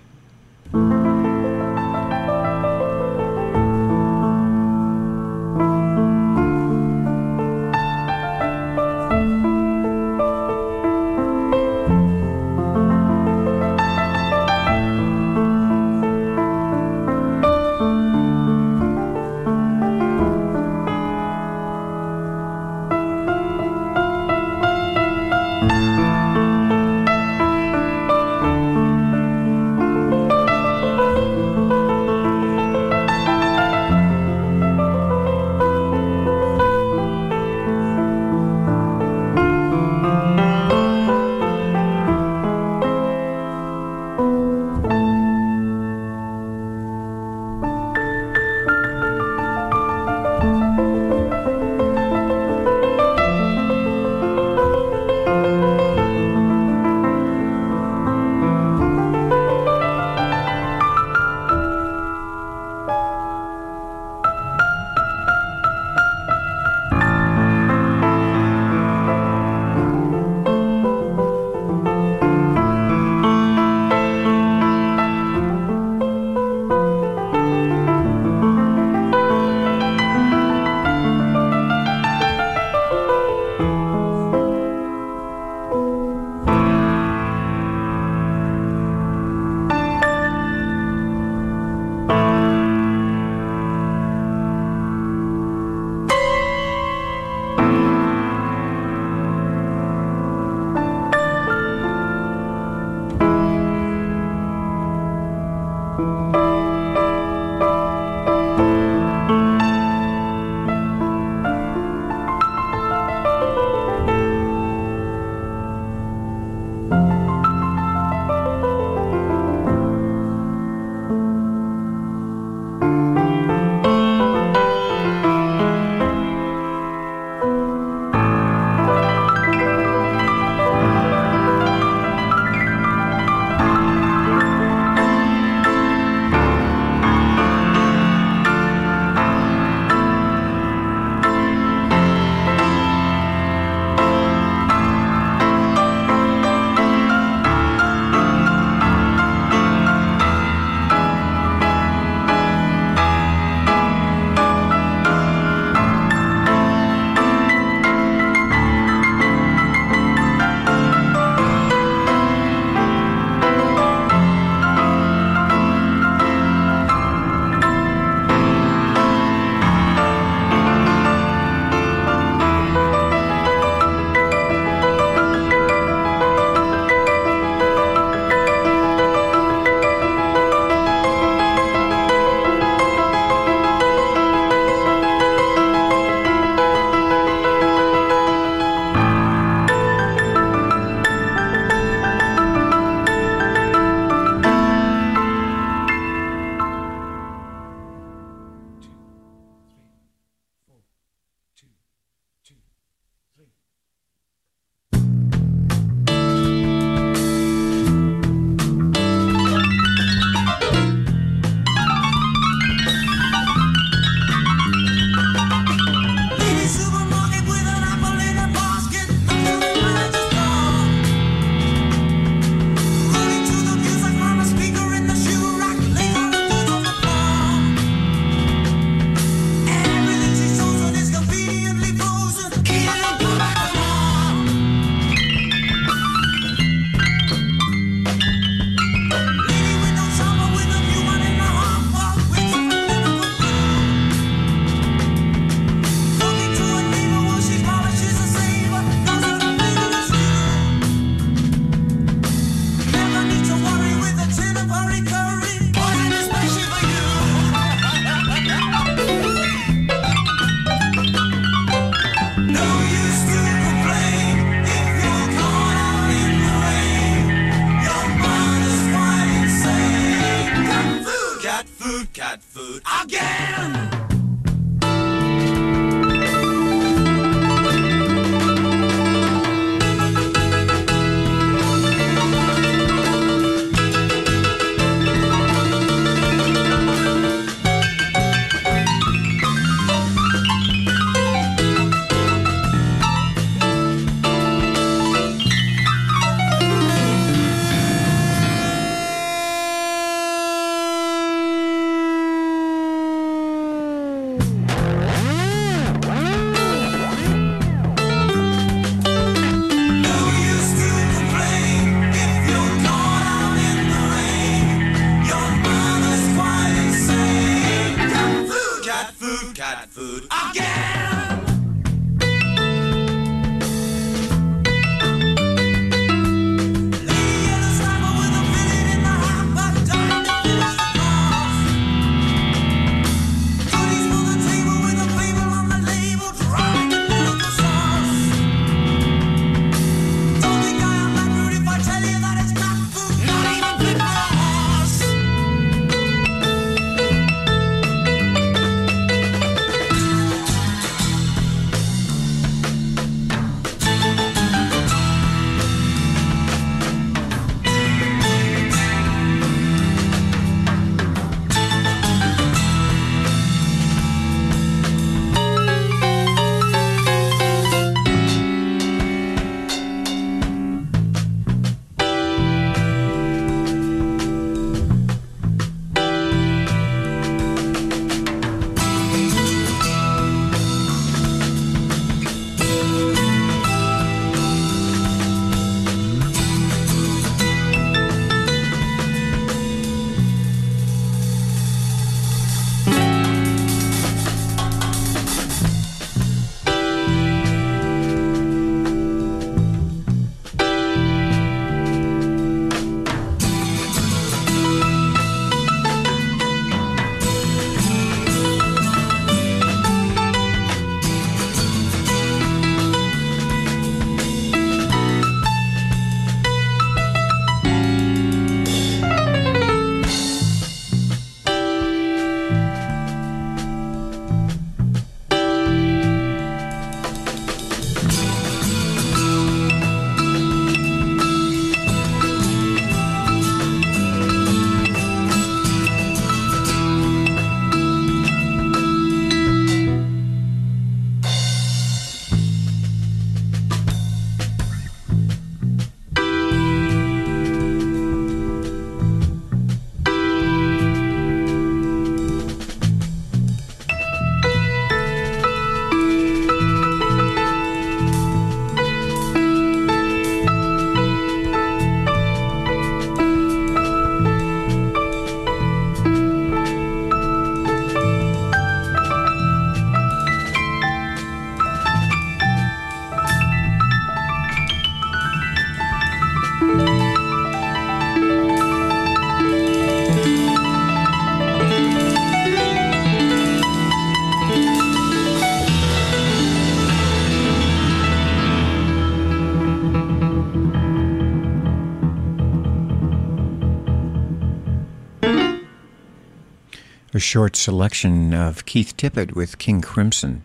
Short 497.22 497.56
selection 497.56 498.34
of 498.34 498.66
Keith 498.66 498.96
Tippett 498.96 499.34
with 499.34 499.58
King 499.58 499.80
Crimson. 499.80 500.44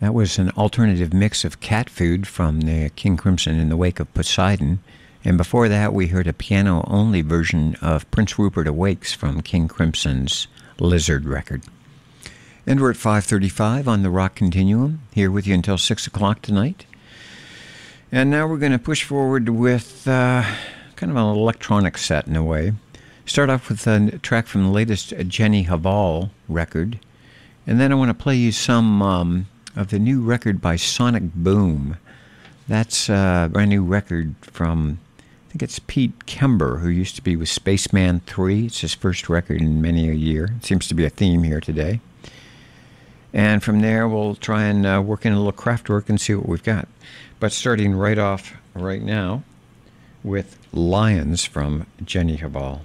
That 0.00 0.12
was 0.12 0.38
an 0.38 0.50
alternative 0.50 1.14
mix 1.14 1.44
of 1.44 1.60
cat 1.60 1.88
food 1.88 2.26
from 2.26 2.62
the 2.62 2.90
King 2.90 3.16
Crimson 3.16 3.58
in 3.58 3.68
the 3.68 3.76
Wake 3.76 4.00
of 4.00 4.12
Poseidon. 4.12 4.80
And 5.24 5.38
before 5.38 5.68
that, 5.68 5.94
we 5.94 6.08
heard 6.08 6.26
a 6.26 6.32
piano 6.32 6.84
only 6.88 7.22
version 7.22 7.76
of 7.80 8.10
Prince 8.10 8.36
Rupert 8.38 8.66
Awakes 8.66 9.12
from 9.12 9.42
King 9.42 9.68
Crimson's 9.68 10.48
Lizard 10.80 11.24
record. 11.24 11.62
And 12.66 12.80
we're 12.80 12.90
at 12.90 12.96
5:35 12.96 13.86
on 13.86 14.02
the 14.02 14.10
Rock 14.10 14.34
Continuum, 14.34 15.02
here 15.12 15.30
with 15.30 15.46
you 15.46 15.54
until 15.54 15.78
six 15.78 16.06
o'clock 16.08 16.42
tonight. 16.42 16.84
And 18.10 18.28
now 18.28 18.48
we're 18.48 18.58
going 18.58 18.72
to 18.72 18.78
push 18.78 19.04
forward 19.04 19.48
with 19.48 20.06
uh, 20.08 20.44
kind 20.96 21.10
of 21.10 21.16
an 21.16 21.24
electronic 21.24 21.96
set 21.96 22.26
in 22.26 22.34
a 22.34 22.42
way. 22.42 22.72
Start 23.32 23.48
off 23.48 23.70
with 23.70 23.86
a 23.86 24.18
track 24.18 24.46
from 24.46 24.64
the 24.64 24.70
latest 24.70 25.14
Jenny 25.26 25.64
Hval 25.64 26.28
record, 26.50 26.98
and 27.66 27.80
then 27.80 27.90
I 27.90 27.94
want 27.94 28.10
to 28.10 28.22
play 28.22 28.36
you 28.36 28.52
some 28.52 29.00
um, 29.00 29.46
of 29.74 29.88
the 29.88 29.98
new 29.98 30.20
record 30.20 30.60
by 30.60 30.76
Sonic 30.76 31.22
Boom. 31.34 31.96
That's 32.68 33.08
a 33.08 33.48
brand 33.50 33.70
new 33.70 33.82
record 33.82 34.34
from, 34.42 34.98
I 35.18 35.50
think 35.50 35.62
it's 35.62 35.78
Pete 35.78 36.26
Kember, 36.26 36.80
who 36.80 36.90
used 36.90 37.16
to 37.16 37.22
be 37.22 37.34
with 37.34 37.48
Spaceman 37.48 38.20
3. 38.26 38.66
It's 38.66 38.82
his 38.82 38.92
first 38.92 39.30
record 39.30 39.62
in 39.62 39.80
many 39.80 40.10
a 40.10 40.12
year. 40.12 40.50
It 40.58 40.66
seems 40.66 40.86
to 40.88 40.94
be 40.94 41.06
a 41.06 41.08
theme 41.08 41.42
here 41.42 41.62
today. 41.62 42.00
And 43.32 43.62
from 43.62 43.80
there, 43.80 44.06
we'll 44.06 44.34
try 44.34 44.64
and 44.64 44.84
uh, 44.84 45.00
work 45.02 45.24
in 45.24 45.32
a 45.32 45.38
little 45.38 45.54
Kraftwerk 45.54 46.10
and 46.10 46.20
see 46.20 46.34
what 46.34 46.50
we've 46.50 46.62
got. 46.62 46.86
But 47.40 47.52
starting 47.52 47.94
right 47.94 48.18
off 48.18 48.52
right 48.74 49.00
now 49.00 49.42
with 50.22 50.58
Lions 50.74 51.46
from 51.46 51.86
Jenny 52.04 52.36
Hval. 52.36 52.82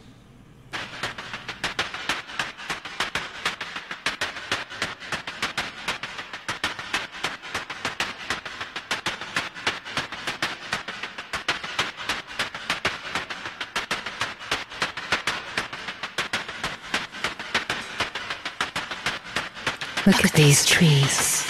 Look 20.07 20.23
at 20.23 20.31
these 20.31 20.65
trees. 20.65 21.45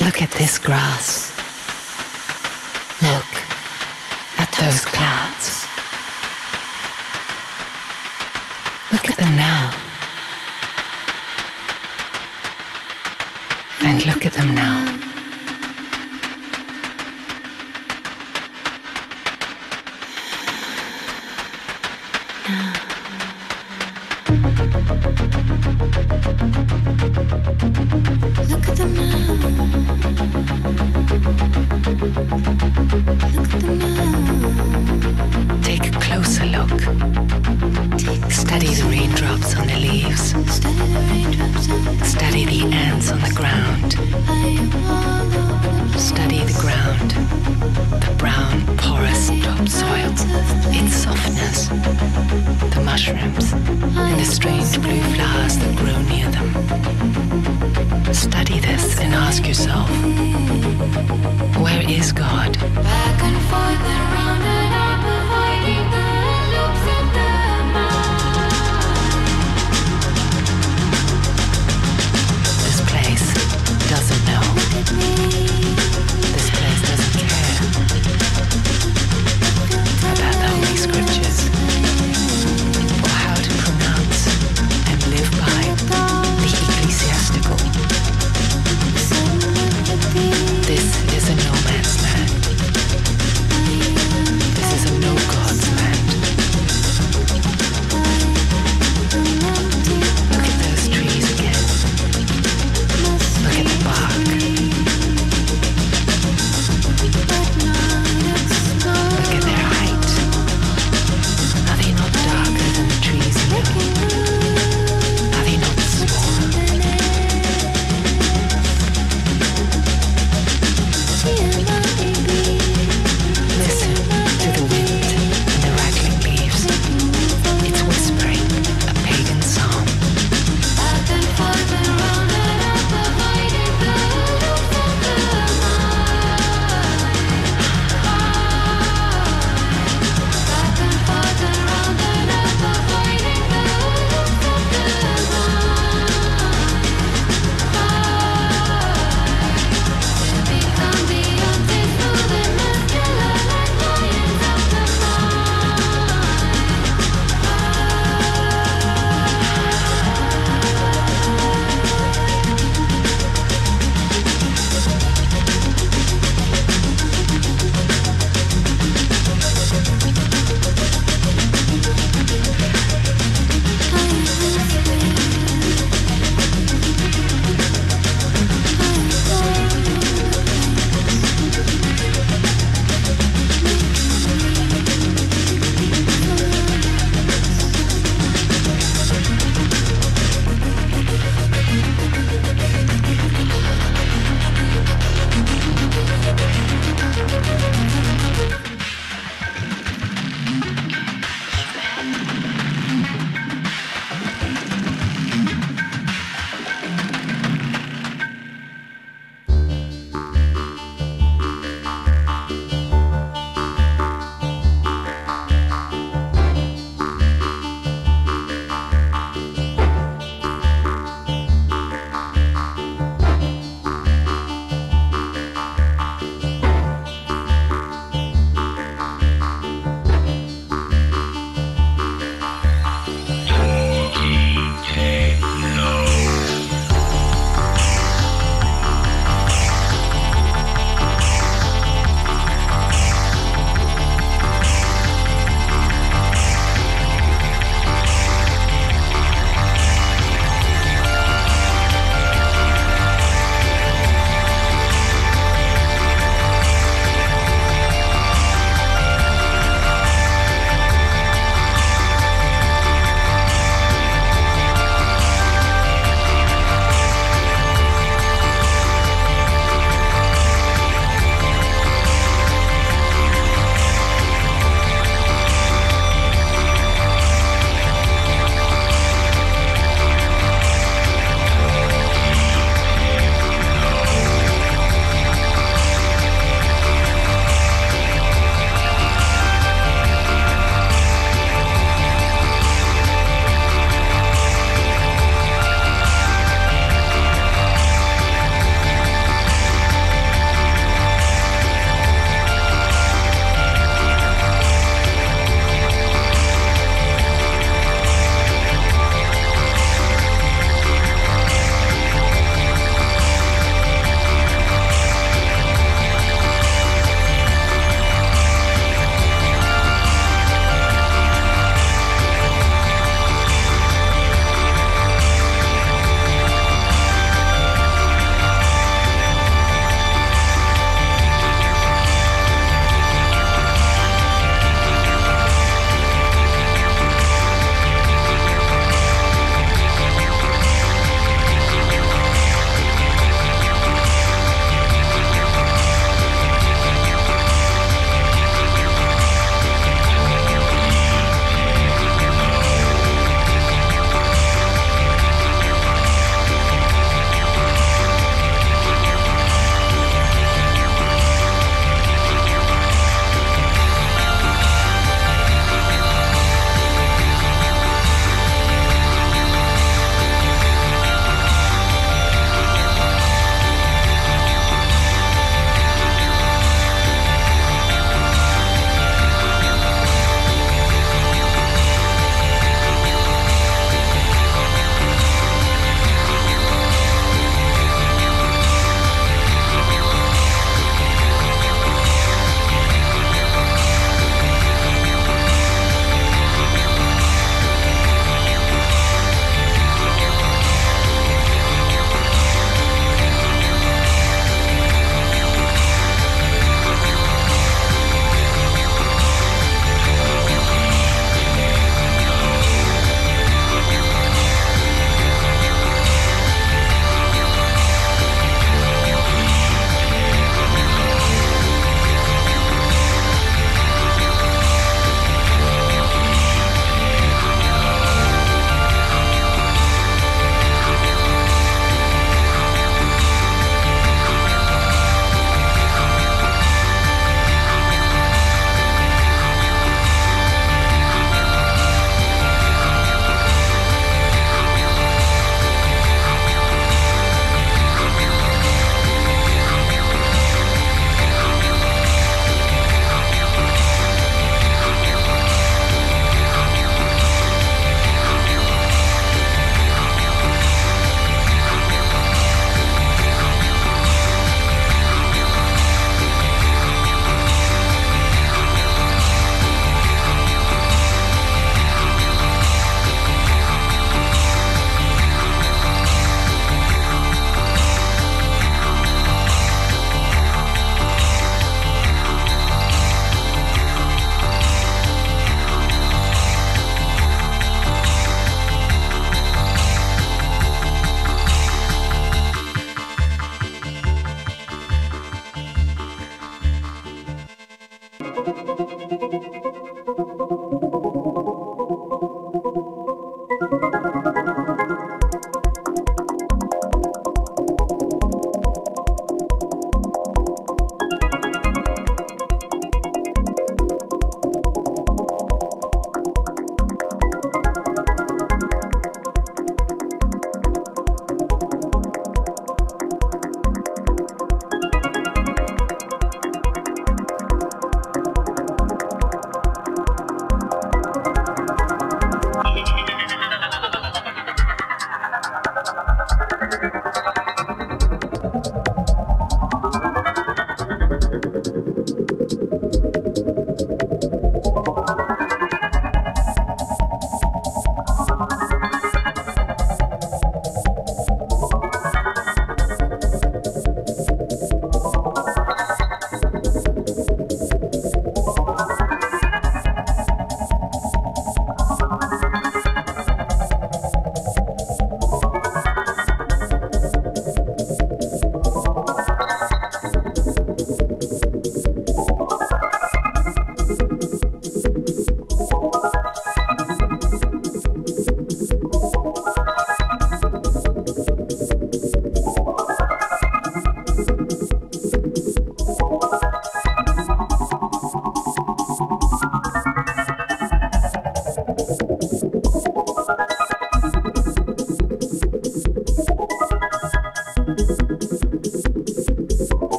Look 0.00 0.22
at 0.22 0.30
this 0.30 0.58
grass. 0.58 1.30
Look 3.02 3.34
at 4.38 4.50
those 4.58 4.86
clouds. 4.86 5.11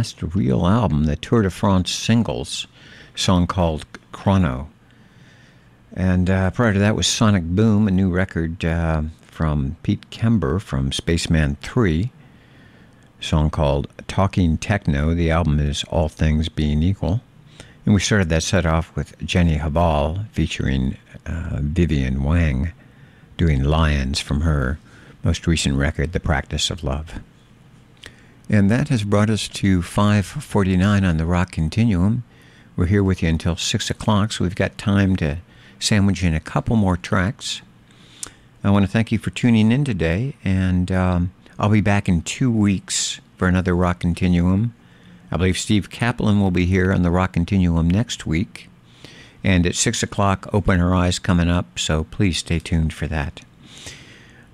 Last 0.00 0.22
real 0.22 0.66
album, 0.66 1.04
the 1.04 1.14
Tour 1.14 1.42
de 1.42 1.50
France 1.50 1.90
singles, 1.90 2.66
song 3.14 3.46
called 3.46 3.84
Chrono. 4.12 4.70
And 5.92 6.30
uh, 6.30 6.52
prior 6.52 6.72
to 6.72 6.78
that 6.78 6.96
was 6.96 7.06
Sonic 7.06 7.42
Boom, 7.42 7.86
a 7.86 7.90
new 7.90 8.08
record 8.08 8.64
uh, 8.64 9.02
from 9.20 9.76
Pete 9.82 10.08
Kember 10.08 10.58
from 10.58 10.90
Spaceman 10.90 11.56
3, 11.56 12.10
song 13.20 13.50
called 13.50 13.88
Talking 14.08 14.56
Techno. 14.56 15.12
The 15.12 15.30
album 15.30 15.60
is 15.60 15.84
All 15.90 16.08
Things 16.08 16.48
Being 16.48 16.82
Equal. 16.82 17.20
And 17.84 17.94
we 17.94 18.00
started 18.00 18.30
that 18.30 18.42
set 18.42 18.64
off 18.64 18.96
with 18.96 19.18
Jenny 19.18 19.58
Hval 19.58 20.26
featuring 20.30 20.96
uh, 21.26 21.58
Vivian 21.60 22.22
Wang 22.22 22.72
doing 23.36 23.62
Lions 23.64 24.18
from 24.18 24.40
her 24.40 24.78
most 25.22 25.46
recent 25.46 25.76
record, 25.76 26.12
The 26.12 26.20
Practice 26.20 26.70
of 26.70 26.82
Love. 26.82 27.20
And 28.52 28.68
that 28.68 28.88
has 28.88 29.04
brought 29.04 29.30
us 29.30 29.46
to 29.46 29.80
549 29.80 31.04
on 31.04 31.16
the 31.18 31.24
Rock 31.24 31.52
Continuum. 31.52 32.24
We're 32.74 32.86
here 32.86 33.04
with 33.04 33.22
you 33.22 33.28
until 33.28 33.54
6 33.54 33.90
o'clock, 33.90 34.32
so 34.32 34.42
we've 34.42 34.56
got 34.56 34.76
time 34.76 35.14
to 35.16 35.38
sandwich 35.78 36.24
in 36.24 36.34
a 36.34 36.40
couple 36.40 36.74
more 36.74 36.96
tracks. 36.96 37.62
I 38.64 38.70
want 38.70 38.84
to 38.84 38.90
thank 38.90 39.12
you 39.12 39.18
for 39.18 39.30
tuning 39.30 39.70
in 39.70 39.84
today, 39.84 40.34
and 40.42 40.90
um, 40.90 41.32
I'll 41.60 41.68
be 41.68 41.80
back 41.80 42.08
in 42.08 42.22
two 42.22 42.50
weeks 42.50 43.20
for 43.36 43.46
another 43.46 43.76
Rock 43.76 44.00
Continuum. 44.00 44.74
I 45.30 45.36
believe 45.36 45.56
Steve 45.56 45.88
Kaplan 45.88 46.40
will 46.40 46.50
be 46.50 46.66
here 46.66 46.92
on 46.92 47.02
the 47.04 47.10
Rock 47.12 47.34
Continuum 47.34 47.88
next 47.88 48.26
week. 48.26 48.68
And 49.44 49.64
at 49.64 49.76
6 49.76 50.02
o'clock, 50.02 50.52
Open 50.52 50.80
Our 50.80 50.92
Eyes 50.92 51.20
coming 51.20 51.48
up, 51.48 51.78
so 51.78 52.02
please 52.02 52.38
stay 52.38 52.58
tuned 52.58 52.92
for 52.92 53.06
that. 53.06 53.42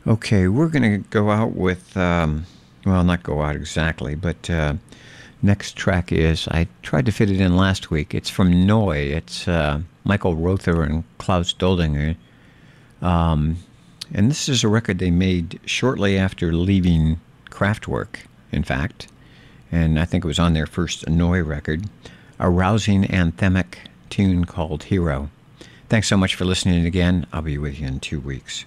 Okay, 0.06 0.48
we're 0.48 0.68
going 0.68 0.82
to 0.82 1.08
go 1.08 1.30
out 1.30 1.56
with, 1.56 1.96
um, 1.96 2.44
well, 2.86 3.02
not 3.02 3.24
go 3.24 3.42
out 3.42 3.56
exactly, 3.56 4.14
but 4.14 4.48
uh, 4.48 4.74
next 5.42 5.76
track 5.76 6.12
is, 6.12 6.46
I 6.48 6.68
tried 6.82 7.06
to 7.06 7.12
fit 7.12 7.30
it 7.30 7.40
in 7.40 7.56
last 7.56 7.90
week. 7.90 8.14
It's 8.14 8.30
from 8.30 8.66
Neu. 8.66 8.92
It's 8.92 9.48
uh, 9.48 9.80
Michael 10.04 10.36
Rother 10.36 10.82
and 10.82 11.02
Klaus 11.18 11.52
Doldinger. 11.52 12.16
Um, 13.02 13.56
and 14.14 14.30
this 14.30 14.48
is 14.48 14.62
a 14.62 14.68
record 14.68 15.00
they 15.00 15.10
made 15.10 15.58
shortly 15.66 16.16
after 16.16 16.52
leaving 16.52 17.20
Kraftwerk, 17.50 18.20
in 18.52 18.62
fact. 18.62 19.08
And 19.72 19.98
I 19.98 20.04
think 20.04 20.24
it 20.24 20.28
was 20.28 20.38
on 20.38 20.54
their 20.54 20.66
first 20.66 21.06
Neu 21.08 21.44
record, 21.44 21.86
a 22.38 22.48
rousing 22.48 23.02
anthemic 23.04 23.78
tune 24.10 24.44
called 24.44 24.84
Hero. 24.84 25.28
Thanks 25.88 26.06
so 26.06 26.16
much 26.16 26.36
for 26.36 26.44
listening 26.44 26.86
again. 26.86 27.26
I'll 27.32 27.42
be 27.42 27.58
with 27.58 27.80
you 27.80 27.88
in 27.88 27.98
two 27.98 28.20
weeks. 28.20 28.64